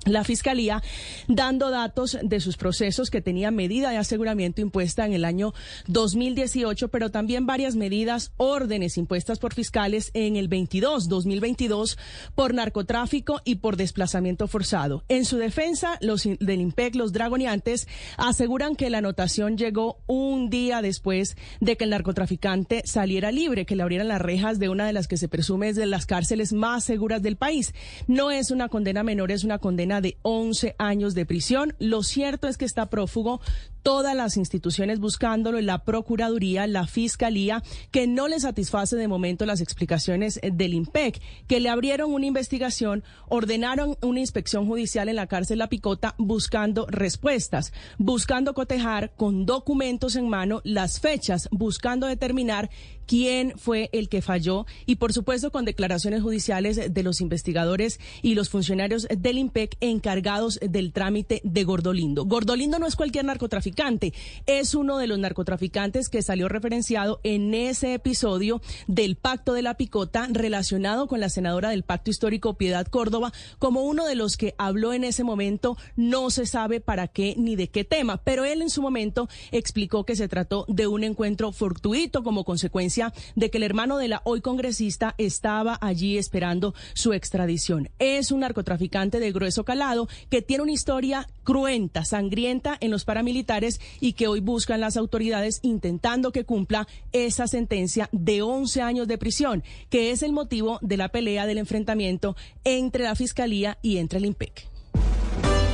[0.06, 0.82] la Fiscalía
[1.28, 5.52] dando datos de sus procesos que tenía medida de aseguramiento impuesta en el año
[5.88, 11.98] 2018, pero también varias medidas, órdenes impuestas por fiscales en el 22, 2022,
[12.34, 15.04] por narcotráfico y por desplazamiento forzado.
[15.08, 17.86] En su defensa, los del IMPEC, los dragoniantes,
[18.16, 23.76] aseguran que la anotación llegó un día después de que el narcotraficante saliera libre, que
[23.76, 26.52] le abrieran las rejas de una de las que se presume es de las cárceles
[26.52, 27.74] más seguras del país.
[28.06, 31.74] No es una condena menor, es una condena de 11 años de prisión.
[31.80, 33.40] Lo cierto es que está prófugo
[33.82, 39.60] todas las instituciones buscándolo, la Procuraduría, la Fiscalía, que no le satisface de momento las
[39.60, 45.58] explicaciones del IMPEC, que le abrieron una investigación, ordenaron una inspección judicial en la cárcel
[45.58, 52.70] La Picota buscando respuestas, buscando cotejar con documentos en mano las fechas, buscando determinar
[53.10, 58.36] quién fue el que falló y por supuesto con declaraciones judiciales de los investigadores y
[58.36, 62.24] los funcionarios del IMPEC encargados del trámite de Gordolindo.
[62.24, 64.14] Gordolindo no es cualquier narcotraficante,
[64.46, 69.76] es uno de los narcotraficantes que salió referenciado en ese episodio del Pacto de la
[69.76, 74.54] Picota relacionado con la senadora del Pacto Histórico Piedad Córdoba como uno de los que
[74.56, 78.62] habló en ese momento, no se sabe para qué ni de qué tema, pero él
[78.62, 82.99] en su momento explicó que se trató de un encuentro fortuito como consecuencia
[83.34, 87.88] de que el hermano de la hoy congresista estaba allí esperando su extradición.
[87.98, 93.80] Es un narcotraficante de grueso calado que tiene una historia cruenta, sangrienta en los paramilitares
[94.00, 99.18] y que hoy buscan las autoridades intentando que cumpla esa sentencia de 11 años de
[99.18, 104.18] prisión, que es el motivo de la pelea del enfrentamiento entre la Fiscalía y entre
[104.18, 104.68] el IMPEC.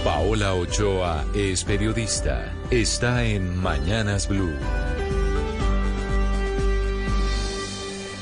[0.04, 2.54] Paola Ochoa es periodista.
[2.70, 4.54] Está en Mañanas Blue.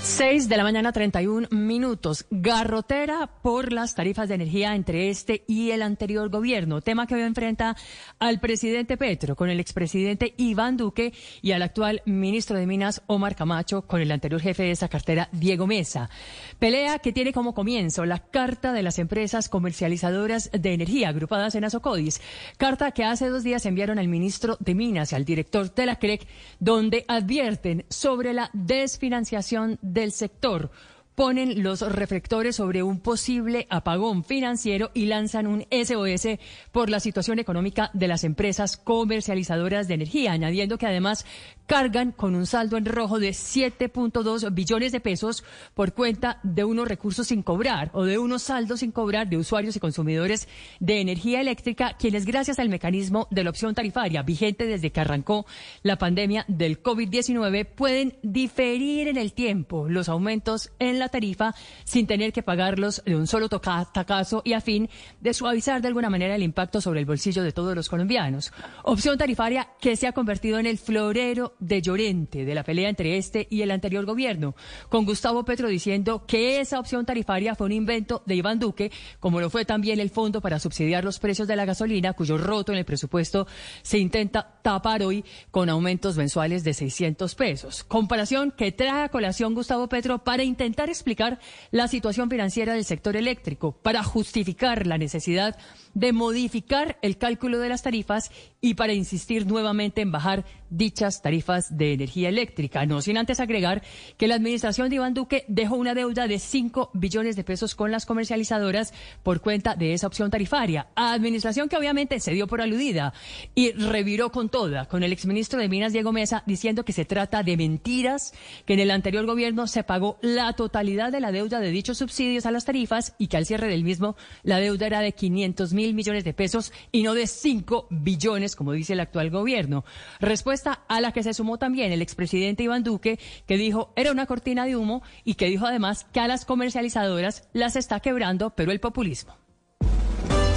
[0.04, 2.26] 6 de la mañana, 31 minutos.
[2.30, 6.82] Garrotera por las tarifas de energía entre este y el anterior gobierno.
[6.82, 7.74] Tema que hoy enfrenta
[8.18, 13.34] al presidente Petro con el expresidente Iván Duque y al actual ministro de Minas Omar
[13.34, 16.10] Camacho con el anterior jefe de esa cartera Diego Mesa.
[16.58, 21.64] Pelea que tiene como comienzo la carta de las empresas comercializadoras de energía agrupadas en
[21.64, 22.20] Asocodis.
[22.58, 25.96] Carta que hace dos días enviaron al ministro de Minas y al director de la
[25.96, 26.26] CREC,
[26.60, 30.70] donde advierten sobre la desfinanciación del sector
[31.14, 36.38] ponen los reflectores sobre un posible apagón financiero y lanzan un SOS
[36.72, 41.24] por la situación económica de las empresas comercializadoras de energía, añadiendo que además
[41.66, 46.88] cargan con un saldo en rojo de 7.2 billones de pesos por cuenta de unos
[46.88, 50.48] recursos sin cobrar o de unos saldos sin cobrar de usuarios y consumidores
[50.80, 55.46] de energía eléctrica, quienes gracias al mecanismo de la opción tarifaria vigente desde que arrancó
[55.82, 62.06] la pandemia del COVID-19 pueden diferir en el tiempo los aumentos en la tarifa sin
[62.06, 64.88] tener que pagarlos de un solo tacazo y a fin
[65.20, 68.52] de suavizar de alguna manera el impacto sobre el bolsillo de todos los colombianos.
[68.82, 73.16] Opción tarifaria que se ha convertido en el florero de Llorente de la pelea entre
[73.16, 74.54] este y el anterior gobierno,
[74.88, 78.90] con Gustavo Petro diciendo que esa opción tarifaria fue un invento de Iván Duque,
[79.20, 82.72] como lo fue también el fondo para subsidiar los precios de la gasolina, cuyo roto
[82.72, 83.46] en el presupuesto
[83.82, 87.84] se intenta tapar hoy con aumentos mensuales de 600 pesos.
[87.84, 91.38] Comparación que trae a colación Gustavo Petro para intentar explicar
[91.70, 97.68] la situación financiera del sector eléctrico, para justificar la necesidad de modificar el cálculo de
[97.68, 98.30] las tarifas
[98.60, 102.84] y para insistir nuevamente en bajar dichas tarifas de energía eléctrica.
[102.86, 103.82] No sin antes agregar
[104.16, 107.90] que la administración de Iván Duque dejó una deuda de 5 billones de pesos con
[107.90, 110.88] las comercializadoras por cuenta de esa opción tarifaria.
[110.96, 113.12] Administración que obviamente se dio por aludida
[113.54, 117.42] y reviró con toda, con el exministro de Minas Diego Mesa diciendo que se trata
[117.42, 118.32] de mentiras,
[118.64, 122.46] que en el anterior gobierno se pagó la totalidad de la deuda de dichos subsidios
[122.46, 125.83] a las tarifas y que al cierre del mismo la deuda era de 500 mil
[125.92, 129.84] millones de pesos y no de 5 billones, como dice el actual gobierno.
[130.20, 134.26] Respuesta a la que se sumó también el expresidente Iván Duque, que dijo era una
[134.26, 138.72] cortina de humo y que dijo además que a las comercializadoras las está quebrando, pero
[138.72, 139.36] el populismo.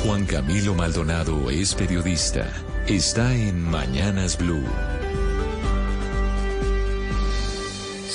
[0.05, 2.47] Juan Camilo Maldonado es periodista.
[2.87, 4.63] Está en Mañanas Blue.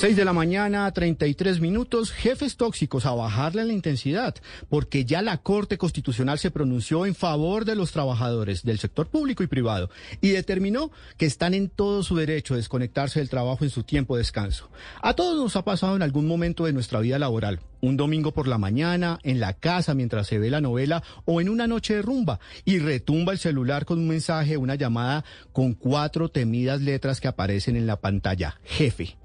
[0.02, 4.34] 6 de la mañana, 33 minutos, jefes tóxicos a bajarle la intensidad,
[4.68, 9.44] porque ya la Corte Constitucional se pronunció en favor de los trabajadores del sector público
[9.44, 13.70] y privado y determinó que están en todo su derecho a desconectarse del trabajo en
[13.70, 14.72] su tiempo de descanso.
[15.02, 18.48] A todos nos ha pasado en algún momento de nuestra vida laboral, un domingo por
[18.48, 22.02] la mañana, en la casa mientras se ve la novela o en una noche de
[22.02, 27.28] rumba y retumba el celular con un mensaje, una llamada con cuatro temidas letras que
[27.28, 28.58] aparecen en la pantalla.
[28.64, 29.21] Jefe.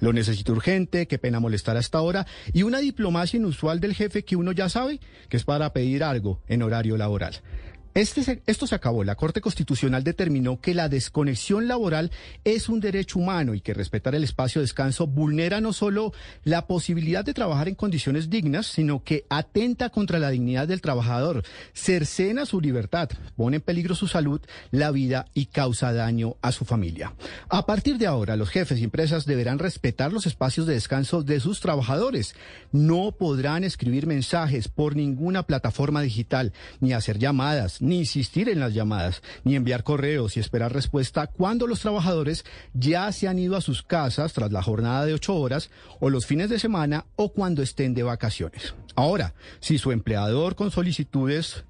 [0.00, 4.36] Lo necesito urgente, qué pena molestar hasta ahora, y una diplomacia inusual del jefe que
[4.36, 7.40] uno ya sabe que es para pedir algo en horario laboral.
[7.96, 9.04] Este esto se acabó.
[9.04, 12.10] La Corte Constitucional determinó que la desconexión laboral
[12.44, 16.12] es un derecho humano y que respetar el espacio de descanso vulnera no solo
[16.44, 21.42] la posibilidad de trabajar en condiciones dignas, sino que atenta contra la dignidad del trabajador,
[21.72, 26.66] cercena su libertad, pone en peligro su salud, la vida y causa daño a su
[26.66, 27.14] familia.
[27.48, 31.40] A partir de ahora, los jefes y empresas deberán respetar los espacios de descanso de
[31.40, 32.34] sus trabajadores.
[32.72, 38.74] No podrán escribir mensajes por ninguna plataforma digital, ni hacer llamadas, ni insistir en las
[38.74, 42.44] llamadas, ni enviar correos y esperar respuesta cuando los trabajadores
[42.74, 45.70] ya se han ido a sus casas tras la jornada de ocho horas
[46.00, 48.74] o los fines de semana o cuando estén de vacaciones.
[48.96, 51.64] Ahora, si su empleador con solicitudes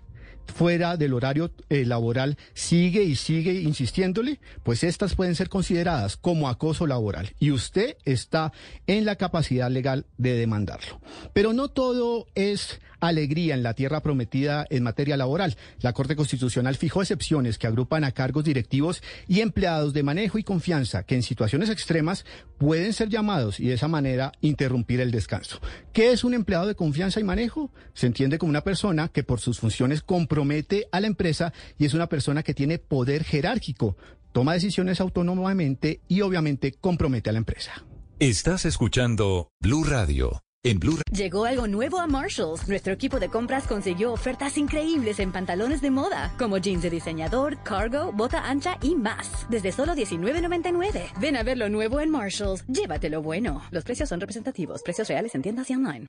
[0.46, 6.48] fuera del horario eh, laboral sigue y sigue insistiéndole, pues estas pueden ser consideradas como
[6.48, 8.52] acoso laboral y usted está
[8.86, 11.00] en la capacidad legal de demandarlo.
[11.32, 15.56] Pero no todo es alegría en la tierra prometida en materia laboral.
[15.80, 20.44] La Corte Constitucional fijó excepciones que agrupan a cargos directivos y empleados de manejo y
[20.44, 22.24] confianza que en situaciones extremas
[22.58, 25.60] pueden ser llamados y de esa manera interrumpir el descanso.
[25.92, 27.70] ¿Qué es un empleado de confianza y manejo?
[27.94, 31.94] Se entiende como una persona que por sus funciones compromete a la empresa y es
[31.94, 33.96] una persona que tiene poder jerárquico,
[34.32, 37.84] toma decisiones autónomamente y obviamente compromete a la empresa.
[38.18, 40.45] Estás escuchando Blue Radio.
[40.66, 42.66] En Blue Llegó algo nuevo a Marshalls.
[42.66, 47.56] Nuestro equipo de compras consiguió ofertas increíbles en pantalones de moda, como jeans de diseñador,
[47.62, 49.46] cargo, bota ancha y más.
[49.48, 51.20] Desde solo $19.99.
[51.20, 52.66] Ven a ver lo nuevo en Marshalls.
[52.66, 53.62] Llévatelo bueno.
[53.70, 54.82] Los precios son representativos.
[54.82, 56.08] Precios reales en tiendas y online.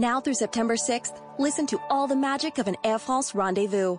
[0.00, 3.98] Now through September 6th, listen to all the magic of an Air France rendezvous.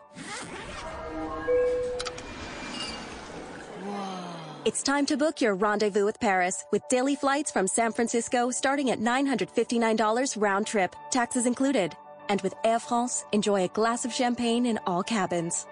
[4.65, 8.89] It's time to book your rendezvous with Paris with daily flights from San Francisco starting
[8.89, 11.95] at $959 round trip, taxes included.
[12.29, 15.67] And with Air France, enjoy a glass of champagne in all cabins.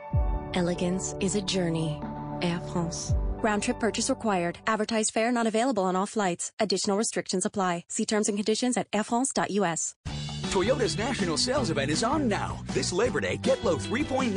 [0.54, 2.00] Elegance is a journey.
[2.44, 3.16] Air France.
[3.42, 4.60] Round trip purchase required.
[4.68, 6.52] Advertised fare not available on all flights.
[6.60, 7.86] Additional restrictions apply.
[7.88, 9.96] See terms and conditions at airfrance.us.
[10.50, 12.60] Toyota's national sales event is on now.
[12.74, 14.32] This Labor Day, get low 3.99%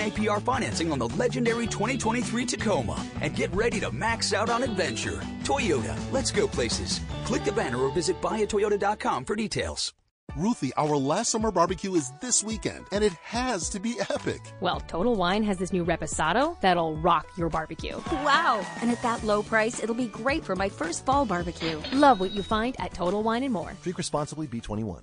[0.00, 5.20] APR financing on the legendary 2023 Tacoma and get ready to max out on adventure.
[5.44, 7.00] Toyota, let's go places.
[7.26, 9.92] Click the banner or visit buyatoyota.com for details.
[10.36, 14.40] Ruthie, our last summer barbecue is this weekend, and it has to be epic.
[14.60, 18.00] Well, Total Wine has this new reposado that'll rock your barbecue.
[18.10, 18.64] Wow!
[18.80, 21.80] And at that low price, it'll be great for my first fall barbecue.
[21.92, 23.74] Love what you find at Total Wine and More.
[23.82, 25.02] Drink responsibly, B21.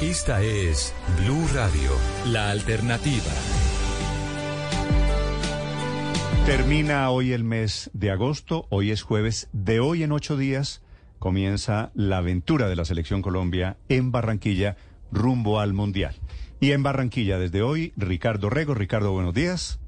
[0.00, 1.90] Esta es Blue Radio,
[2.26, 3.32] la alternativa.
[6.46, 10.82] Termina hoy el mes de agosto, hoy es jueves, de hoy en ocho días
[11.18, 14.76] comienza la aventura de la Selección Colombia en Barranquilla
[15.10, 16.14] rumbo al Mundial.
[16.60, 18.74] Y en Barranquilla desde hoy, Ricardo Rego.
[18.74, 19.78] Ricardo, buenos días.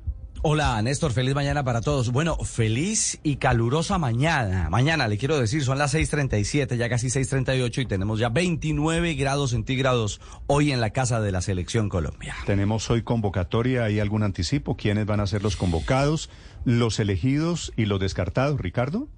[0.43, 2.13] Hola, Néstor, feliz mañana para todos.
[2.13, 4.71] Bueno, feliz y calurosa mañana.
[4.71, 9.51] Mañana, le quiero decir, son las 6.37, ya casi 6.38 y tenemos ya 29 grados
[9.51, 12.35] centígrados hoy en la casa de la Selección Colombia.
[12.47, 14.79] Tenemos hoy convocatoria, ¿hay algún anticipo?
[14.79, 16.31] ¿Quiénes van a ser los convocados,
[16.65, 19.09] los elegidos y los descartados, Ricardo?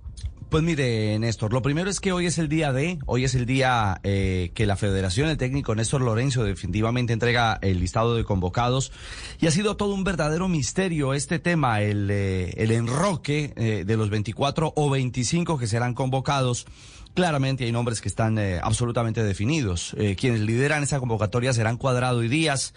[0.52, 3.46] Pues mire, Néstor, lo primero es que hoy es el día de, hoy es el
[3.46, 8.92] día eh, que la Federación, el técnico Néstor Lorenzo definitivamente entrega el listado de convocados
[9.40, 13.96] y ha sido todo un verdadero misterio este tema, el, eh, el enroque eh, de
[13.96, 16.66] los 24 o 25 que serán convocados.
[17.14, 19.94] Claramente hay nombres que están eh, absolutamente definidos.
[19.98, 22.72] Eh, quienes lideran esa convocatoria serán Cuadrado y Díaz.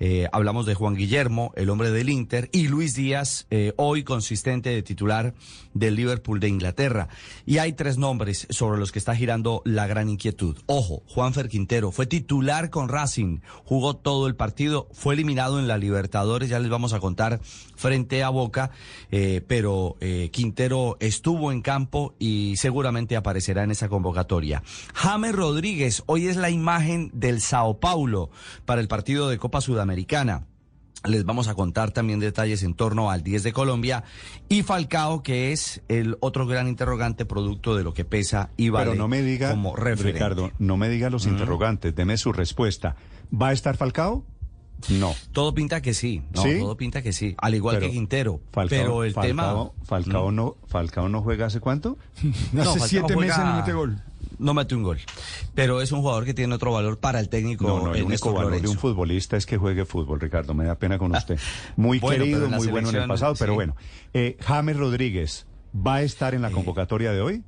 [0.00, 4.70] Eh, hablamos de Juan Guillermo, el hombre del Inter, y Luis Díaz, eh, hoy consistente
[4.70, 5.34] de titular
[5.74, 7.08] del Liverpool de Inglaterra.
[7.46, 10.56] Y hay tres nombres sobre los que está girando la gran inquietud.
[10.66, 15.78] Ojo, Juanfer Quintero fue titular con Racing, jugó todo el partido, fue eliminado en la
[15.78, 17.40] Libertadores, ya les vamos a contar
[17.76, 18.70] frente a Boca,
[19.10, 19.96] eh, pero
[20.32, 24.62] Quintero estuvo en campo y seguramente aparecerá en esa convocatoria.
[24.94, 28.30] James Rodríguez, hoy es la imagen del Sao Paulo
[28.64, 29.87] para el partido de Copa Sudamericana.
[31.04, 34.02] Les vamos a contar también detalles en torno al 10 de Colombia
[34.48, 38.90] y Falcao, que es el otro gran interrogante producto de lo que pesa y vale
[38.90, 40.12] Pero no me diga, como referente.
[40.14, 42.96] Ricardo, no me diga los interrogantes, deme su respuesta.
[43.32, 44.24] ¿Va a estar Falcao?
[44.88, 45.14] No.
[45.32, 46.58] Todo pinta que sí, no, ¿Sí?
[46.58, 48.40] todo pinta que sí, al igual Pero que Quintero.
[48.52, 49.70] Falcao- pero el Falcao- tema...
[49.84, 51.96] Falcao, no, Falcao no juega hace cuánto?
[52.52, 54.02] No, Hace Falcao siete juega- meses no mete gol.
[54.38, 54.98] No mete un gol.
[55.54, 58.32] Pero es un jugador que tiene otro valor para el técnico No, no, el único
[58.32, 60.54] valor de un futbolista es que juegue fútbol, Ricardo.
[60.54, 61.38] Me da pena con usted.
[61.76, 63.76] Muy Bueno, querido, muy bueno en el pasado, pero bueno.
[64.14, 67.42] Eh, James Rodríguez, ¿va a estar en la convocatoria de hoy?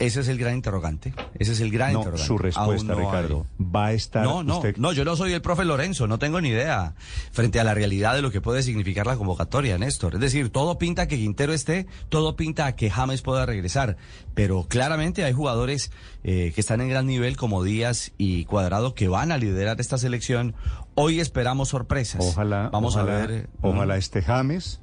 [0.00, 1.12] Ese es el gran interrogante.
[1.38, 2.26] Ese es el gran No, interrogante.
[2.26, 3.46] su respuesta, no Ricardo.
[3.58, 3.64] hay.
[3.66, 4.76] ¿Va a estar No, no, usted?
[4.78, 6.94] no, yo no soy el profe Lorenzo, no tengo ni idea
[7.32, 10.14] frente a la realidad de lo que puede significar la convocatoria, Néstor.
[10.14, 13.98] Es decir, todo pinta a que Quintero esté, todo pinta a que James pueda regresar,
[14.34, 15.92] pero claramente hay jugadores
[16.24, 19.98] eh, que están en gran nivel como Díaz y Cuadrado que van a liderar esta
[19.98, 20.54] selección.
[20.94, 22.24] Hoy esperamos sorpresas.
[22.24, 23.50] Ojalá, Vamos ojalá, a ver.
[23.60, 24.80] ojalá mm, este James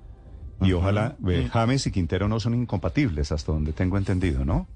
[0.61, 4.67] y ojalá eh, James y Quintero no son incompatibles, hasta donde tengo entendido, ¿no?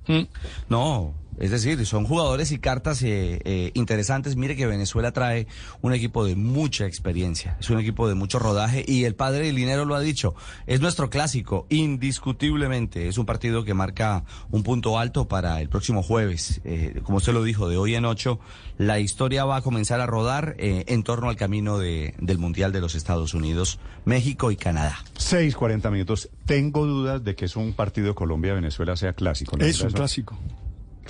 [0.69, 4.35] No, es decir, son jugadores y cartas eh, eh, interesantes.
[4.35, 5.47] Mire que Venezuela trae
[5.81, 9.55] un equipo de mucha experiencia, es un equipo de mucho rodaje y el padre del
[9.55, 10.35] dinero lo ha dicho.
[10.67, 13.07] Es nuestro clásico, indiscutiblemente.
[13.07, 16.61] Es un partido que marca un punto alto para el próximo jueves.
[16.63, 18.39] Eh, como usted lo dijo, de hoy en ocho,
[18.77, 22.71] la historia va a comenzar a rodar eh, en torno al camino de- del Mundial
[22.71, 24.97] de los Estados Unidos, México y Canadá.
[25.17, 26.29] 6.40 minutos.
[26.45, 29.57] Tengo dudas de que es un partido Colombia-Venezuela sea clásico.
[29.57, 30.37] Es un eso- clásico.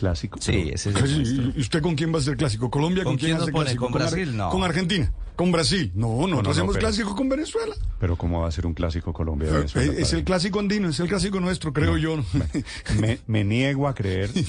[0.01, 0.39] Clásico.
[0.41, 1.43] Sí, ese es nuestro.
[1.55, 2.71] ¿Y usted con quién va a ser clásico?
[2.71, 3.83] ¿Colombia con, ¿Con quién nos hace clásico?
[3.85, 4.35] ¿Con Brasil?
[4.35, 4.49] No.
[4.49, 5.13] ¿Con Argentina?
[5.35, 5.91] ¿Con Brasil?
[5.95, 7.75] No, no, nosotros no, hacemos pero- clásico con Venezuela.
[7.99, 9.93] Pero ¿cómo va a ser un clásico Eh, Colombia-Venezuela?
[9.93, 12.17] es el clásico andino, es el clásico nuestro, creo yo.
[12.99, 14.31] me, me niego a creer.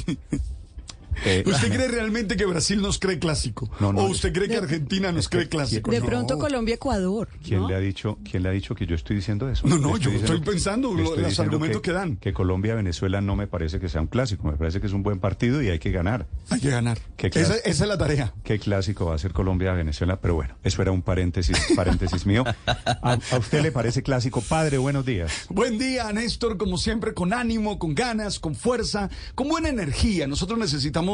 [1.24, 3.70] Eh, ¿Usted cree realmente que Brasil nos cree clásico?
[3.80, 5.90] No, no, ¿O usted cree que Argentina nos cree clásico?
[5.90, 6.06] De No.
[6.06, 7.28] pronto Colombia-Ecuador.
[7.44, 7.68] ¿Quién ¿no?
[7.68, 9.66] le ha dicho, quién le ha dicho que yo estoy diciendo eso?
[9.66, 12.16] No, no, Le yo estoy pensando lo- estoy los argumentos que dan.
[12.16, 15.18] Que Colombia-Venezuela no me parece que sea un clásico, me parece que es un buen
[15.20, 16.26] partido y hay que ganar.
[16.50, 16.98] Hay que ganar.
[17.18, 18.34] Esa es la tarea.
[18.44, 20.20] ¿Qué clásico va a ser Colombia-Venezuela?
[20.20, 22.44] Pero bueno, eso era un paréntesis, paréntesis mío.
[22.66, 24.40] ¿A, a usted le parece clásico?
[24.40, 25.46] Padre, buenos días.
[25.48, 30.26] Buen día, Néstor, como siempre, con ánimo, con ganas, con fuerza, con buena energía.
[30.26, 31.11] Nosotros necesitamos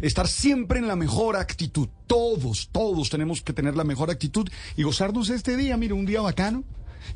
[0.00, 1.88] estar siempre en la mejor actitud.
[2.06, 5.76] Todos, todos tenemos que tener la mejor actitud y gozarnos este día.
[5.76, 6.64] Mire, un día bacano.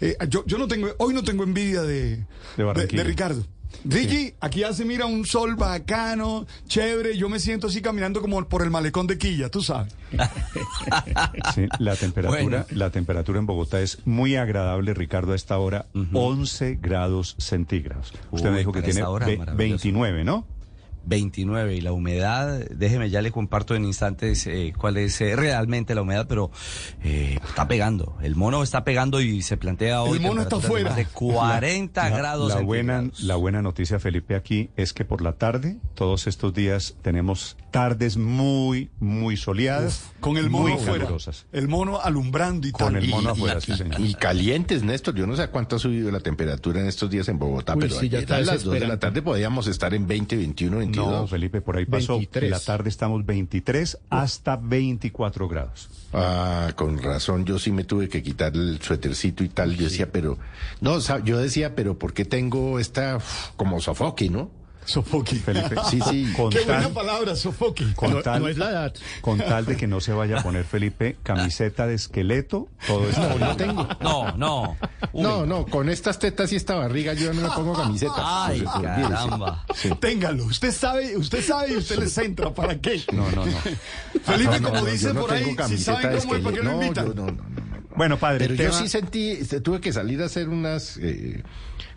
[0.01, 2.25] Eh, yo, yo no tengo, hoy no tengo envidia de,
[2.57, 3.45] De Ricardo.
[3.85, 7.17] Ricky, aquí hace, mira, un sol bacano, chévere.
[7.19, 9.93] Yo me siento así caminando como por el malecón de Quilla, tú sabes.
[11.55, 12.67] Sí, la temperatura, Bueno.
[12.71, 18.13] la temperatura en Bogotá es muy agradable, Ricardo, a esta hora, 11 grados centígrados.
[18.31, 19.59] Usted Uy, me dijo que tiene hora, ve- maravilloso.
[19.83, 20.47] 29, ¿no?
[21.07, 25.95] 29 y la humedad, déjeme ya le comparto en instantes eh, cuál es eh, realmente
[25.95, 26.51] la humedad, pero
[27.03, 28.17] eh, está pegando.
[28.23, 30.95] El mono está pegando y se plantea hoy El mono está fuera.
[30.95, 35.33] de 40 La- grados La buena, la buena noticia, Felipe, aquí es que por la
[35.35, 40.11] tarde, todos estos días, tenemos tardes muy, muy soleadas.
[40.21, 41.09] Con el mono afuera.
[41.53, 43.03] El mono alumbrando y Con tal.
[43.03, 44.01] el mono y, afuera, y- sí, señor.
[44.01, 45.15] y calientes, Néstor.
[45.15, 47.81] Yo no sé a cuánto ha subido la temperatura en estos días en Bogotá, Uy,
[47.83, 50.94] pero sí, ya a las 2 de la tarde podíamos estar en 20, 21, 22.
[50.97, 52.15] No, Felipe, por ahí pasó.
[52.15, 52.45] 23.
[52.45, 55.89] En la tarde estamos 23 hasta 24 grados.
[56.13, 59.77] Ah, con razón, yo sí me tuve que quitar el suétercito y tal.
[59.77, 60.39] Yo decía, pero.
[60.81, 63.19] No, yo decía, pero ¿por qué tengo esta.
[63.57, 64.51] como sofoque, ¿no?
[64.85, 65.37] Sofoque.
[65.37, 66.33] Felipe, Sí, sí.
[66.37, 67.87] con Qué buena tal, palabra, sofoque.
[67.95, 68.95] con No, tal- no es la edad.
[69.21, 73.21] con tal de que no se vaya a poner Felipe camiseta de esqueleto, todo esto.
[73.39, 73.89] No, no tengo.
[74.01, 74.77] No, no.
[75.13, 75.23] Uy.
[75.23, 78.13] No, no, con estas tetas y esta barriga yo no me pongo camiseta.
[78.47, 79.09] Ay, Entonces, olvídese.
[79.15, 79.67] caramba.
[80.01, 83.03] Téngalo, usted sabe, usted sabe y usted le centra, ¿para qué?
[83.13, 83.53] No, no, no.
[84.25, 86.63] Felipe, No, como no, dice por tengo ahí, si camiseta saben cómo es, ¿para qué
[86.63, 87.07] lo invitan?
[87.09, 87.65] no, no, no, no.
[87.97, 91.45] Bueno, padre, Pero yo sí sentí, tuve que salir a hacer unas, eh,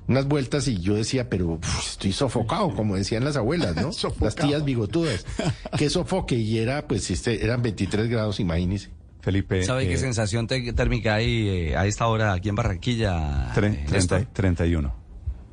[0.07, 3.91] unas vueltas y yo decía, pero uf, estoy sofocado, como decían las abuelas, ¿no?
[4.21, 5.25] Las tías bigotudas.
[5.77, 8.89] Qué sofoque, y era, pues, este, eran 23 grados, imagínese.
[9.21, 9.61] Felipe.
[9.63, 13.53] ¿Sabe eh, qué sensación te- térmica hay eh, a esta hora aquí en Barranquilla?
[13.53, 14.25] tre- eh, treinta- Néstor?
[14.31, 14.95] 31.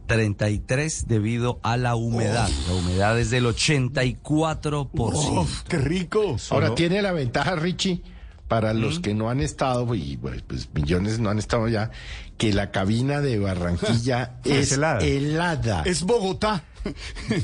[0.07, 2.49] 33 debido a la humedad.
[2.69, 5.41] La humedad es del 84%.
[5.41, 6.37] Uf, qué rico.
[6.51, 8.03] Ahora tiene la ventaja, Richie,
[8.49, 11.91] para los que no han estado, y pues, pues, millones no han estado ya,
[12.37, 15.05] que la cabina de Barranquilla Es es, helada.
[15.05, 15.83] helada.
[15.85, 16.65] Es Bogotá.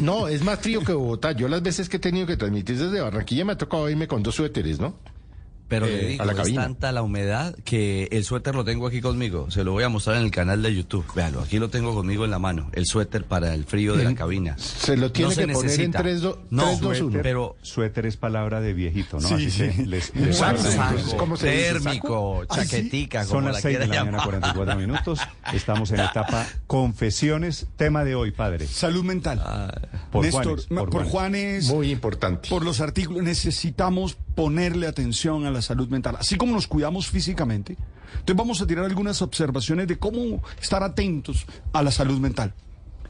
[0.01, 1.33] No, es más frío que Bogotá.
[1.33, 4.23] Yo las veces que he tenido que transmitir desde Barranquilla me ha tocado irme con
[4.23, 4.97] dos suéteres, ¿no?
[5.71, 8.87] Pero Eh, le digo, a la es tanta la humedad que el suéter lo tengo
[8.87, 9.51] aquí conmigo.
[9.51, 11.07] Se lo voy a mostrar en el canal de YouTube.
[11.15, 12.69] Véalo, aquí lo tengo conmigo en la mano.
[12.75, 14.59] El suéter para el frío de la cabina.
[14.59, 15.99] Se lo tiene No se que poner en necesita.
[16.03, 17.21] 3, 2, No, 3, 2, 1.
[17.23, 19.29] pero Suéter es palabra de viejito, ¿no?
[19.29, 19.69] Sí, Así sí.
[19.71, 21.17] que les, les Saco, saco.
[21.17, 22.57] ¿Cómo se dice, térmico, Ay, sí.
[22.71, 24.25] chaquetica, Son como las la 6 de la mañana, llamar.
[24.27, 25.21] 44 minutos.
[25.55, 27.67] Estamos en etapa confesiones.
[27.77, 28.67] Tema de hoy, padre.
[28.67, 29.41] Salud mental.
[30.11, 31.11] Por Néstor, Juanes, por por Juanes.
[31.11, 32.49] Juanes, Muy importante.
[32.49, 37.77] por los artículos, necesitamos ponerle atención a la salud mental, así como nos cuidamos físicamente.
[38.13, 42.55] Entonces vamos a tirar algunas observaciones de cómo estar atentos a la salud mental.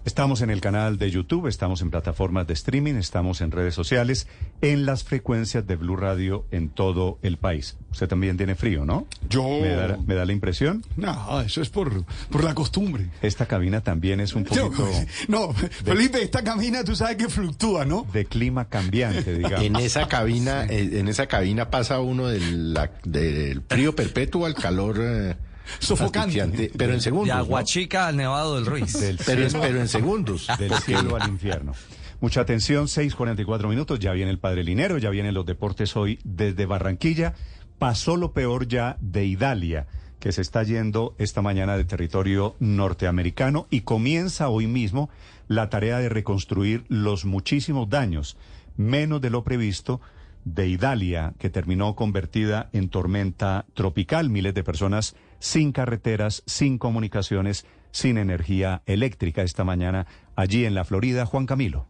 [0.07, 4.27] Estamos en el canal de YouTube, estamos en plataformas de streaming, estamos en redes sociales,
[4.63, 7.77] en las frecuencias de Blue Radio en todo el país.
[7.93, 9.07] Usted también tiene frío, ¿no?
[9.29, 9.43] Yo.
[9.61, 10.85] ¿Me da, me da la impresión?
[10.97, 13.11] No, eso es por, por la costumbre.
[13.21, 14.73] Esta cabina también es un poquito...
[15.29, 18.07] no, Felipe, esta cabina tú sabes que fluctúa, ¿no?
[18.11, 19.61] De clima cambiante, digamos.
[19.67, 24.55] En esa cabina, eh, en esa cabina pasa uno del, la- del frío perpetuo al
[24.55, 24.97] calor...
[24.99, 25.37] eh,
[25.79, 26.41] Sofocante.
[26.41, 27.29] asfixiante, Pero en segundos.
[27.29, 27.41] De ¿no?
[27.41, 28.93] Aguachica al Nevado del Ruiz.
[28.99, 30.47] Del Pero, cielo- pero en segundos.
[30.59, 31.73] Del porque- cielo al infierno.
[32.21, 36.67] Mucha atención, 6:44 minutos, ya viene el Padre Linero, ya vienen los deportes hoy desde
[36.67, 37.35] Barranquilla.
[37.79, 39.87] Pasó lo peor ya de Idalia,
[40.19, 45.09] que se está yendo esta mañana de territorio norteamericano y comienza hoy mismo
[45.49, 48.37] la tarea de reconstruir los muchísimos daños,
[48.77, 50.03] menos de lo previsto,
[50.45, 54.29] de Idalia, que terminó convertida en tormenta tropical.
[54.29, 60.85] Miles de personas sin carreteras, sin comunicaciones, sin energía eléctrica esta mañana allí en la
[60.85, 61.27] Florida.
[61.27, 61.89] Juan Camilo.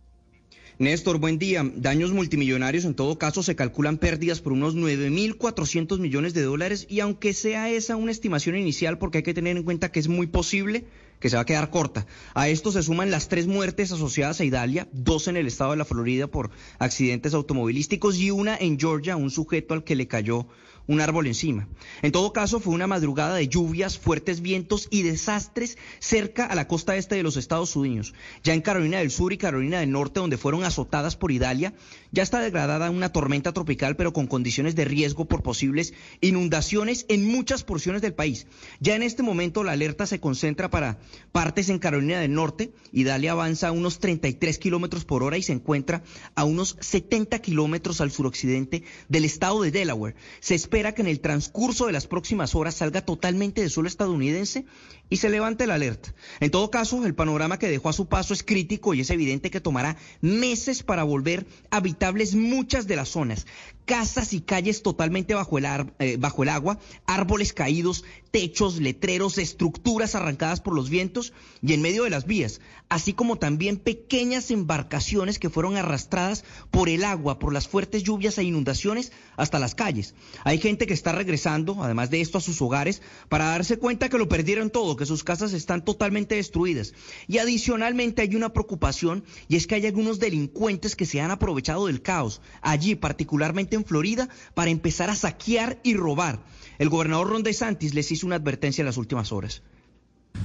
[0.81, 1.63] Néstor, buen día.
[1.77, 7.01] Daños multimillonarios, en todo caso, se calculan pérdidas por unos 9.400 millones de dólares y
[7.01, 10.27] aunque sea esa una estimación inicial, porque hay que tener en cuenta que es muy
[10.27, 10.87] posible
[11.19, 12.07] que se va a quedar corta.
[12.33, 15.77] A esto se suman las tres muertes asociadas a Idalia, dos en el estado de
[15.77, 20.47] la Florida por accidentes automovilísticos y una en Georgia, un sujeto al que le cayó
[20.91, 21.69] un árbol encima.
[22.03, 26.67] En todo caso, fue una madrugada de lluvias, fuertes vientos y desastres cerca a la
[26.67, 28.13] costa este de los Estados Unidos.
[28.43, 31.75] Ya en Carolina del Sur y Carolina del Norte, donde fueron azotadas por Idalia,
[32.11, 37.25] ya está degradada una tormenta tropical, pero con condiciones de riesgo por posibles inundaciones en
[37.25, 38.49] muchas porciones del país.
[38.81, 40.99] Ya en este momento la alerta se concentra para
[41.31, 42.73] partes en Carolina del Norte.
[42.91, 46.03] Idalia avanza a unos 33 kilómetros por hora y se encuentra
[46.35, 50.17] a unos 70 kilómetros al suroccidente del estado de Delaware.
[50.41, 54.65] Se espera que en el transcurso de las próximas horas salga totalmente de suelo estadounidense
[55.11, 56.15] y se levante la alerta.
[56.41, 59.51] En todo caso, el panorama que dejó a su paso es crítico y es evidente
[59.51, 63.47] que tomará meses para volver habitables muchas de las zonas.
[63.85, 69.37] Casas y calles totalmente bajo el, ar- eh, bajo el agua, árboles caídos, techos, letreros,
[69.39, 74.53] estructuras arrancadas por los vientos y en medio de las vías, así como también pequeñas
[74.53, 79.75] embarcaciones que fueron arrastradas por el agua, por las fuertes lluvias e inundaciones hasta las
[79.75, 80.15] calles.
[80.45, 84.19] Hay gente que está regresando, además de esto, a sus hogares para darse cuenta que
[84.19, 86.93] lo perdieron todo, que sus casas están totalmente destruidas.
[87.27, 91.87] Y adicionalmente hay una preocupación y es que hay algunos delincuentes que se han aprovechado
[91.87, 96.45] del caos, allí particularmente en Florida, para empezar a saquear y robar.
[96.79, 99.63] El gobernador Ron DeSantis les hizo una advertencia en las últimas horas.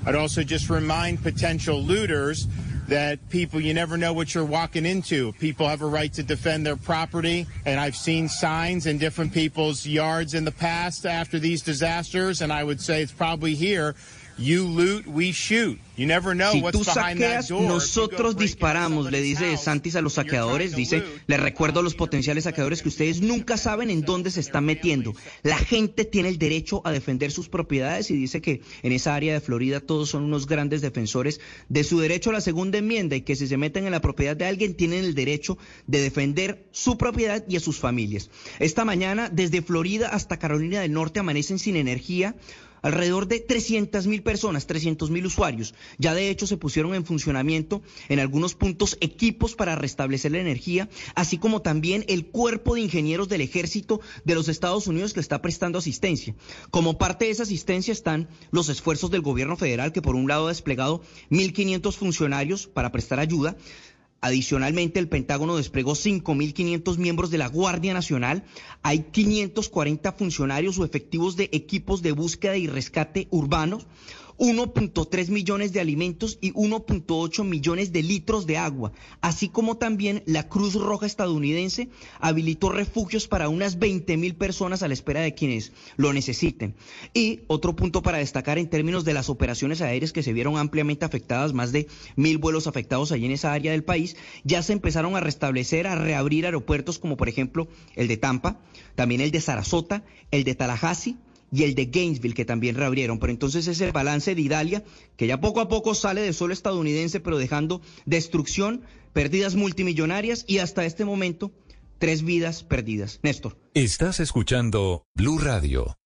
[0.05, 2.47] I'd also just remind potential looters
[2.87, 5.33] that people, you never know what you're walking into.
[5.33, 9.85] People have a right to defend their property, and I've seen signs in different people's
[9.85, 13.95] yards in the past after these disasters, and I would say it's probably here.
[14.37, 15.79] You loot, we shoot.
[15.95, 20.75] You never know Si tú saqueas, nosotros disparamos, le dice Santis a los saqueadores.
[20.75, 24.65] Dice, les recuerdo a los potenciales saqueadores que ustedes nunca saben en dónde se están
[24.65, 25.13] metiendo.
[25.43, 29.33] La gente tiene el derecho a defender sus propiedades y dice que en esa área
[29.33, 33.21] de Florida todos son unos grandes defensores de su derecho a la segunda enmienda y
[33.21, 35.57] que si se meten en la propiedad de alguien tienen el derecho
[35.87, 38.29] de defender su propiedad y a sus familias.
[38.59, 42.35] Esta mañana, desde Florida hasta Carolina del Norte, amanecen sin energía
[42.85, 45.73] alrededor de 300 mil personas, 300 mil usuarios.
[45.97, 50.87] Ya de hecho se pusieron en funcionamiento en algunos puntos equipos para restablecer la energía,
[51.15, 55.41] así como también el cuerpo de ingenieros del ejército de los Estados Unidos que está
[55.41, 56.35] prestando asistencia.
[56.69, 60.45] Como parte de esa asistencia están los esfuerzos del gobierno federal que por un lado
[60.45, 63.57] ha desplegado 1.500 funcionarios para prestar ayuda.
[64.25, 68.43] Adicionalmente, el Pentágono desplegó 5.500 miembros de la Guardia Nacional.
[68.81, 73.85] Hay 540 funcionarios o efectivos de equipos de búsqueda y rescate urbanos.
[74.37, 80.47] 1.3 millones de alimentos y 1.8 millones de litros de agua, así como también la
[80.47, 85.71] Cruz Roja estadounidense habilitó refugios para unas 20 mil personas a la espera de quienes
[85.97, 86.75] lo necesiten.
[87.13, 91.05] Y otro punto para destacar en términos de las operaciones aéreas que se vieron ampliamente
[91.05, 95.15] afectadas, más de mil vuelos afectados allí en esa área del país, ya se empezaron
[95.15, 98.59] a restablecer, a reabrir aeropuertos como por ejemplo el de Tampa,
[98.95, 101.17] también el de Sarasota, el de Tallahassee,
[101.51, 103.19] y el de Gainesville, que también reabrieron.
[103.19, 104.83] Pero entonces ese balance de Idalia,
[105.17, 108.81] que ya poco a poco sale de suelo estadounidense, pero dejando destrucción,
[109.13, 111.51] pérdidas multimillonarias y hasta este momento,
[111.99, 113.19] tres vidas perdidas.
[113.23, 113.64] Néstor.
[113.75, 115.97] Estás escuchando Blue Radio.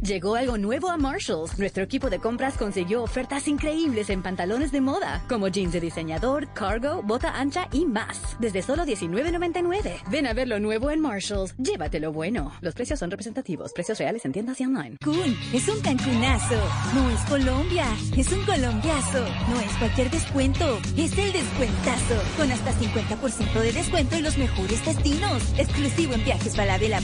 [0.00, 1.58] Llegó algo nuevo a Marshalls.
[1.58, 6.48] Nuestro equipo de compras consiguió ofertas increíbles en pantalones de moda, como jeans de diseñador,
[6.54, 8.38] cargo, bota ancha y más.
[8.40, 10.00] Desde solo $19.99.
[10.10, 11.54] Ven a ver lo nuevo en Marshalls.
[11.58, 12.52] Llévatelo bueno.
[12.62, 13.74] Los precios son representativos.
[13.74, 14.96] Precios reales en tiendas y online.
[14.98, 16.56] Cancún es un Cancunazo.
[16.94, 19.24] No es Colombia, es un colombiazo.
[19.50, 22.14] No es cualquier descuento, es el descuentazo.
[22.38, 25.42] Con hasta 50% de descuento en los mejores destinos.
[25.58, 26.24] Exclusivo en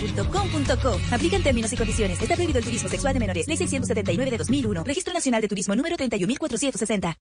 [0.07, 1.15] viajesfalabella.com.co.
[1.15, 2.21] Aplican términos y condiciones.
[2.21, 3.47] Está prohibido el turismo sexual de menores.
[3.47, 4.85] Ley 679 de 2001.
[4.85, 7.17] Registro Nacional de Turismo número 31460.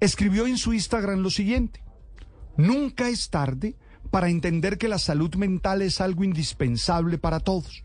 [0.00, 1.84] escribió en su Instagram lo siguiente.
[2.56, 3.76] Nunca es tarde
[4.10, 7.84] para entender que la salud mental es algo indispensable para todos.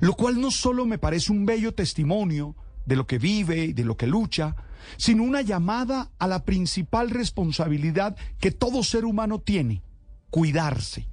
[0.00, 2.56] Lo cual no solo me parece un bello testimonio
[2.86, 4.56] de lo que vive y de lo que lucha,
[4.96, 9.82] sino una llamada a la principal responsabilidad que todo ser humano tiene,
[10.30, 11.08] cuidarse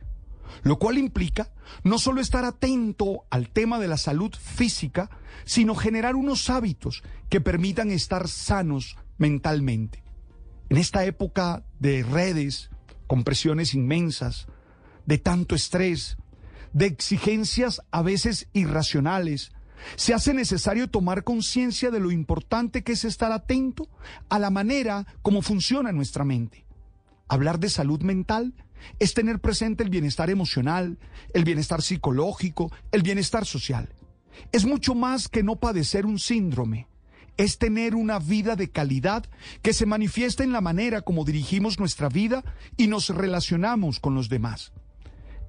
[0.62, 1.52] lo cual implica
[1.84, 5.10] no solo estar atento al tema de la salud física,
[5.46, 10.04] sino generar unos hábitos que permitan estar sanos mentalmente.
[10.70, 12.70] En esta época de redes,
[13.08, 14.48] con presiones inmensas,
[15.06, 16.18] de tanto estrés,
[16.74, 19.52] de exigencias a veces irracionales,
[19.96, 23.90] se hace necesario tomar conciencia de lo importante que es estar atento
[24.30, 26.66] a la manera como funciona nuestra mente.
[27.28, 28.54] Hablar de salud mental
[29.00, 30.98] es tener presente el bienestar emocional,
[31.34, 33.90] el bienestar psicológico, el bienestar social.
[34.52, 36.88] Es mucho más que no padecer un síndrome.
[37.36, 39.26] Es tener una vida de calidad
[39.62, 42.44] que se manifiesta en la manera como dirigimos nuestra vida
[42.78, 44.72] y nos relacionamos con los demás.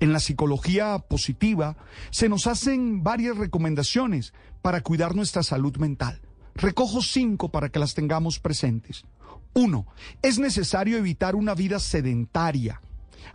[0.01, 1.76] En la psicología positiva
[2.11, 4.32] se nos hacen varias recomendaciones
[4.62, 6.20] para cuidar nuestra salud mental.
[6.55, 9.05] Recojo cinco para que las tengamos presentes.
[9.53, 9.87] Uno,
[10.22, 12.80] es necesario evitar una vida sedentaria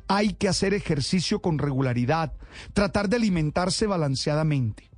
[0.07, 2.33] hay que hacer ejercicio con regularidad,
[2.73, 4.89] tratar de alimentarse balanceadamente.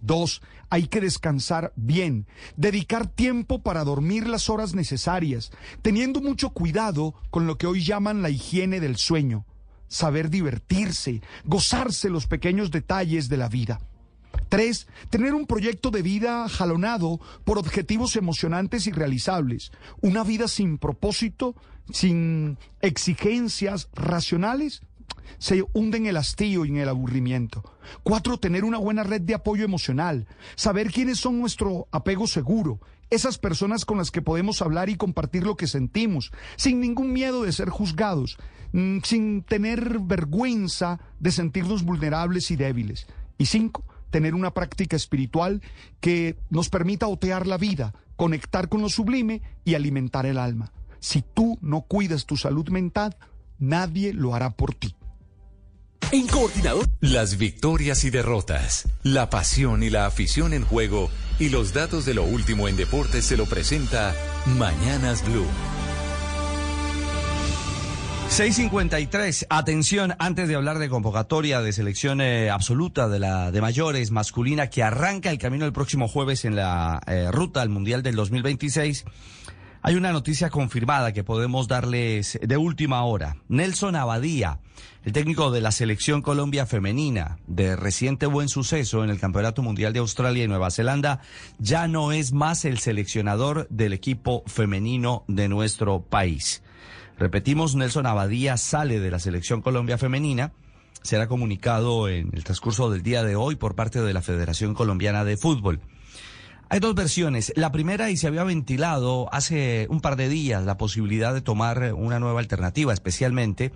[0.00, 2.26] Dos, hay que descansar bien,
[2.56, 5.50] dedicar tiempo para dormir las horas necesarias,
[5.82, 9.46] teniendo mucho cuidado con lo que hoy llaman la higiene del sueño,
[9.88, 13.80] saber divertirse, gozarse los pequeños detalles de la vida.
[14.54, 19.72] Tres, tener un proyecto de vida jalonado por objetivos emocionantes y realizables.
[20.00, 21.56] Una vida sin propósito
[21.92, 24.82] sin exigencias racionales,
[25.38, 27.64] se hunde en el hastío y en el aburrimiento.
[28.04, 32.78] Cuatro, tener una buena red de apoyo emocional, saber quiénes son nuestro apego seguro,
[33.10, 37.42] esas personas con las que podemos hablar y compartir lo que sentimos, sin ningún miedo
[37.42, 38.38] de ser juzgados,
[38.70, 43.08] mm, sin tener vergüenza de sentirnos vulnerables y débiles.
[43.36, 43.82] Y cinco,
[44.14, 45.60] tener una práctica espiritual
[45.98, 50.72] que nos permita otear la vida, conectar con lo sublime y alimentar el alma.
[51.00, 53.16] Si tú no cuidas tu salud mental,
[53.58, 54.94] nadie lo hará por ti.
[56.12, 61.10] En coordinador, las victorias y derrotas, la pasión y la afición en juego
[61.40, 64.14] y los datos de lo último en deportes se lo presenta
[64.46, 65.48] Mañanas Blue.
[68.34, 69.46] 653.
[69.48, 74.70] Atención, antes de hablar de convocatoria de selección eh, absoluta de la de mayores masculina
[74.70, 79.04] que arranca el camino el próximo jueves en la eh, ruta al Mundial del 2026.
[79.82, 83.36] Hay una noticia confirmada que podemos darles de última hora.
[83.46, 84.58] Nelson Abadía,
[85.04, 89.92] el técnico de la selección Colombia femenina, de reciente buen suceso en el Campeonato Mundial
[89.92, 91.20] de Australia y Nueva Zelanda,
[91.60, 96.63] ya no es más el seleccionador del equipo femenino de nuestro país.
[97.18, 100.52] Repetimos, Nelson Abadía sale de la selección Colombia femenina.
[101.02, 105.24] Será comunicado en el transcurso del día de hoy por parte de la Federación Colombiana
[105.24, 105.80] de Fútbol.
[106.70, 107.52] Hay dos versiones.
[107.56, 111.92] La primera, y se había ventilado hace un par de días la posibilidad de tomar
[111.94, 113.70] una nueva alternativa, especialmente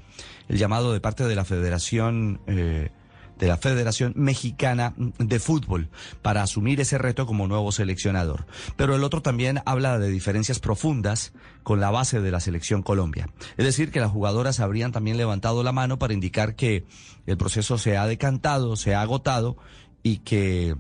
[0.49, 2.89] el llamado de parte de la Federación eh,
[3.39, 5.89] de la Federación Mexicana de Fútbol
[6.23, 8.47] para asumir ese reto como nuevo seleccionador.
[8.77, 11.33] Pero el otro también habla de diferencias profundas
[11.63, 13.29] con la base de la selección Colombia.
[13.57, 16.85] Es decir, que las jugadoras habrían también levantado la mano para indicar que
[17.27, 19.57] el proceso se ha decantado, se ha agotado
[20.03, 20.77] y que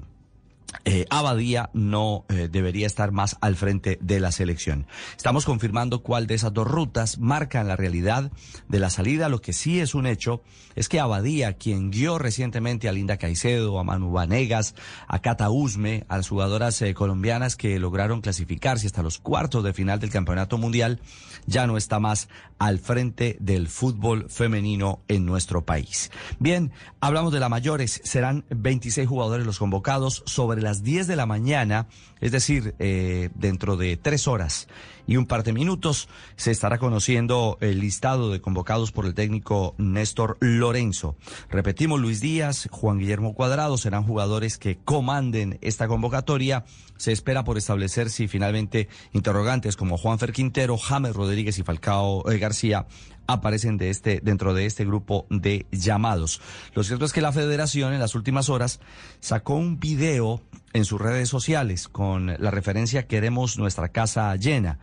[0.84, 4.86] eh, Abadía no eh, debería estar más al frente de la selección.
[5.16, 8.30] Estamos confirmando cuál de esas dos rutas marcan la realidad
[8.68, 9.28] de la salida.
[9.28, 10.42] Lo que sí es un hecho
[10.76, 14.74] es que Abadía, quien guió recientemente a Linda Caicedo, a Manu Vanegas,
[15.06, 19.72] a Cata Usme, a las jugadoras eh, colombianas que lograron clasificarse hasta los cuartos de
[19.72, 21.00] final del Campeonato Mundial,
[21.49, 22.28] ya no está más
[22.59, 26.11] al frente del fútbol femenino en nuestro país.
[26.38, 28.01] Bien, hablamos de la mayores.
[28.05, 31.88] Serán 26 jugadores los convocados sobre las 10 de la mañana,
[32.20, 34.68] es decir, eh, dentro de tres horas
[35.06, 39.74] y un par de minutos se estará conociendo el listado de convocados por el técnico
[39.78, 41.16] Néstor Lorenzo.
[41.50, 46.64] Repetimos, Luis Díaz, Juan Guillermo Cuadrado serán jugadores que comanden esta convocatoria.
[46.98, 52.30] Se espera por establecer si finalmente interrogantes como Juan Fer Quintero, James Rodríguez y Falcao
[52.30, 52.86] eh, García
[53.28, 56.40] aparecen de este, dentro de este grupo de llamados.
[56.74, 58.80] Lo cierto es que la federación en las últimas horas
[59.20, 60.40] sacó un video
[60.72, 64.78] en sus redes sociales con la referencia Queremos nuestra casa llena.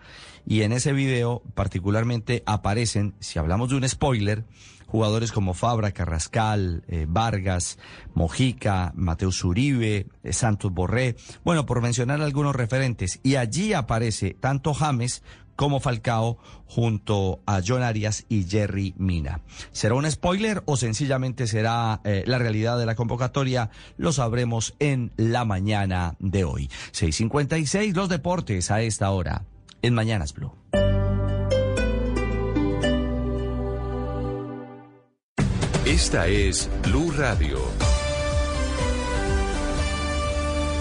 [0.48, 4.46] Y en ese video particularmente aparecen, si hablamos de un spoiler,
[4.86, 7.80] jugadores como Fabra, Carrascal, eh, Vargas,
[8.14, 13.20] Mojica, Mateus Uribe, eh, Santos Borré, bueno, por mencionar algunos referentes.
[13.24, 15.24] Y allí aparece tanto James
[15.56, 19.42] como Falcao junto a John Arias y Jerry Mina.
[19.72, 23.70] ¿Será un spoiler o sencillamente será eh, la realidad de la convocatoria?
[23.98, 26.70] Lo sabremos en la mañana de hoy.
[26.92, 29.44] 6.56 los deportes a esta hora
[29.82, 30.52] en Mañanas Blue.
[35.86, 37.60] Esta es Blue Radio.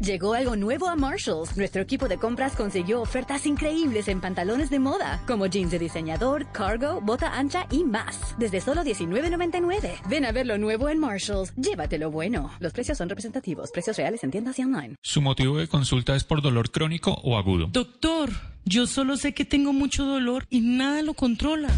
[0.00, 1.58] Llegó algo nuevo a Marshalls.
[1.58, 6.50] Nuestro equipo de compras consiguió ofertas increíbles en pantalones de moda, como jeans de diseñador,
[6.52, 8.34] cargo, bota ancha y más.
[8.38, 10.00] Desde solo $19.99.
[10.08, 11.52] Ven a ver lo nuevo en Marshalls.
[11.54, 12.50] Llévatelo bueno.
[12.60, 13.70] Los precios son representativos.
[13.72, 14.96] Precios reales en tiendas y online.
[15.02, 17.66] ¿Su motivo de consulta es por dolor crónico o agudo?
[17.70, 18.30] Doctor,
[18.64, 21.68] yo solo sé que tengo mucho dolor y nada lo controla.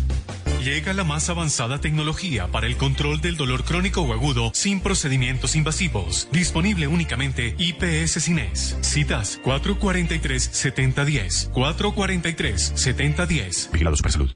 [0.63, 5.57] Llega la más avanzada tecnología para el control del dolor crónico o agudo sin procedimientos
[5.57, 6.29] invasivos.
[6.31, 8.77] Disponible únicamente IPS Cines.
[8.81, 11.51] Citas 443-7010.
[11.51, 13.73] 443-7010.
[13.73, 14.31] Vigilado Supersalud.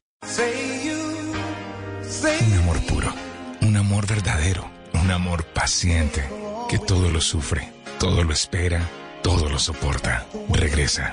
[2.40, 3.14] Un amor puro.
[3.60, 4.68] Un amor verdadero.
[4.94, 6.28] Un amor paciente.
[6.68, 7.70] Que todo lo sufre.
[8.00, 8.90] Todo lo espera.
[9.22, 10.26] Todo lo soporta.
[10.48, 11.12] Regresa.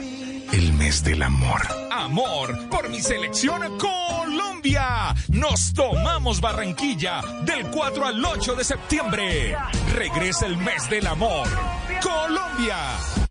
[0.52, 1.83] El mes del amor.
[2.04, 5.16] Amor por mi selección Colombia.
[5.30, 9.56] Nos tomamos Barranquilla del 4 al 8 de septiembre.
[9.96, 11.48] Regresa el mes del amor.
[12.02, 12.76] Colombia.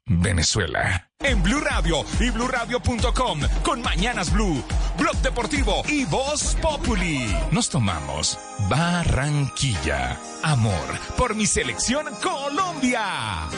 [0.07, 1.07] Venezuela.
[1.21, 4.65] En Blue Radio y bluradio.com con Mañanas Blue,
[4.97, 7.31] Blog Deportivo y Voz Populi.
[7.51, 8.39] Nos tomamos
[8.71, 10.19] Barranquilla.
[10.43, 13.51] Amor por mi selección Colombia.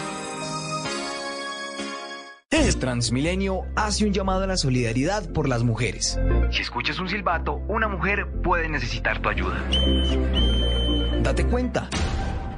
[2.85, 6.19] Transmilenio hace un llamado a la solidaridad por las mujeres.
[6.51, 9.65] Si escuchas un silbato, una mujer puede necesitar tu ayuda.
[11.23, 11.89] Date cuenta.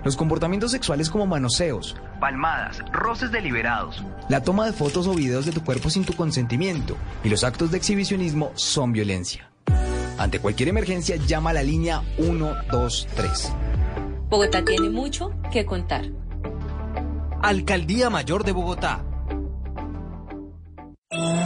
[0.04, 5.52] Los comportamientos sexuales como manoseos, palmadas, roces deliberados, la toma de fotos o videos de
[5.52, 9.50] tu cuerpo sin tu consentimiento y los actos de exhibicionismo son violencia.
[10.18, 13.52] Ante cualquier emergencia, llama a la línea 123.
[14.28, 16.04] Bogotá tiene mucho que contar.
[17.42, 19.05] Alcaldía Mayor de Bogotá.
[21.12, 21.45] Blue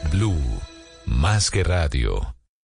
[0.09, 0.41] Blue,
[1.05, 2.35] más que radio.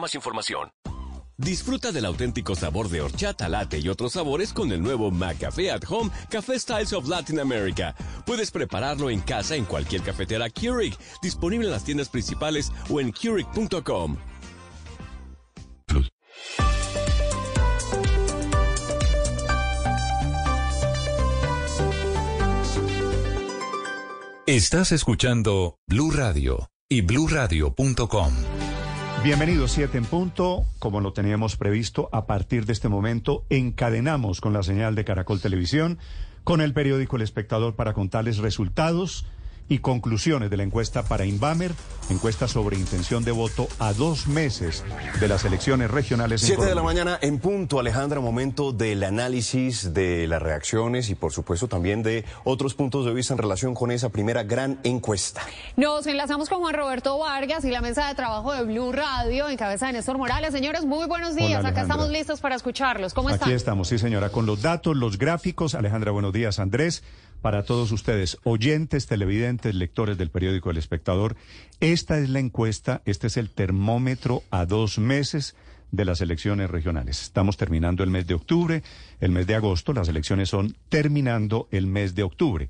[0.00, 0.70] más información.
[1.36, 5.84] Disfruta del auténtico sabor de horchata, latte y otros sabores con el nuevo McCafé at
[5.88, 7.94] Home Café Styles of Latin America.
[8.26, 13.12] Puedes prepararlo en casa en cualquier cafetera Keurig, disponible en las tiendas principales o en
[13.12, 14.18] Keurig.com.
[24.46, 28.32] Estás escuchando Blue Radio y bluradio.com.
[29.22, 30.64] Bienvenidos, siete en punto.
[30.78, 35.42] Como lo teníamos previsto, a partir de este momento encadenamos con la señal de Caracol
[35.42, 35.98] Televisión,
[36.42, 39.26] con el periódico El Espectador para contarles resultados
[39.70, 41.72] y conclusiones de la encuesta para Inbamer,
[42.10, 44.84] encuesta sobre intención de voto a dos meses
[45.20, 46.40] de las elecciones regionales.
[46.40, 51.32] Siete de la mañana en punto, Alejandra, momento del análisis de las reacciones y por
[51.32, 55.40] supuesto también de otros puntos de vista en relación con esa primera gran encuesta.
[55.76, 59.56] Nos enlazamos con Juan Roberto Vargas y la mesa de trabajo de Blue Radio en
[59.56, 60.52] cabeza de Néstor Morales.
[60.52, 61.64] Señores, muy buenos días.
[61.64, 63.14] Acá estamos listos para escucharlos.
[63.14, 63.48] ¿Cómo están?
[63.48, 65.76] Aquí estamos, sí señora, con los datos, los gráficos.
[65.76, 66.58] Alejandra, buenos días.
[66.58, 67.04] Andrés
[67.40, 71.36] para todos ustedes, oyentes, televidentes, lectores del periódico El Espectador.
[71.80, 75.56] Esta es la encuesta, este es el termómetro a dos meses
[75.90, 77.22] de las elecciones regionales.
[77.22, 78.82] Estamos terminando el mes de octubre,
[79.20, 82.68] el mes de agosto, las elecciones son terminando el mes de octubre.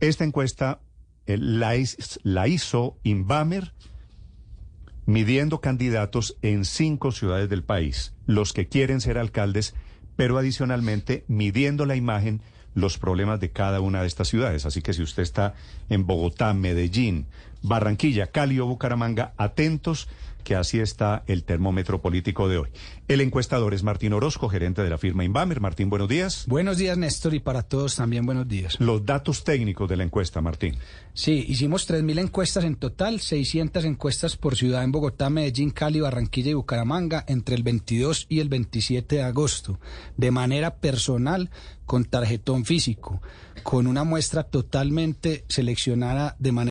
[0.00, 0.80] Esta encuesta
[1.26, 1.74] eh, la,
[2.22, 3.72] la hizo Inbamer
[5.06, 9.74] midiendo candidatos en cinco ciudades del país, los que quieren ser alcaldes,
[10.16, 12.40] pero adicionalmente midiendo la imagen
[12.74, 14.66] los problemas de cada una de estas ciudades.
[14.66, 15.54] Así que si usted está
[15.88, 17.26] en Bogotá, Medellín,
[17.62, 20.08] Barranquilla, Cali o Bucaramanga, atentos
[20.44, 22.68] que así está el termómetro político de hoy.
[23.08, 25.60] El encuestador es Martín Orozco, gerente de la firma Inbamer.
[25.60, 26.44] Martín, buenos días.
[26.46, 28.78] Buenos días, Néstor, y para todos también buenos días.
[28.78, 30.76] Los datos técnicos de la encuesta, Martín.
[31.12, 36.50] Sí, hicimos 3.000 encuestas en total, 600 encuestas por ciudad en Bogotá, Medellín, Cali, Barranquilla
[36.50, 39.80] y Bucaramanga entre el 22 y el 27 de agosto,
[40.16, 41.50] de manera personal,
[41.86, 43.20] con tarjetón físico,
[43.62, 46.70] con una muestra totalmente seleccionada de manera...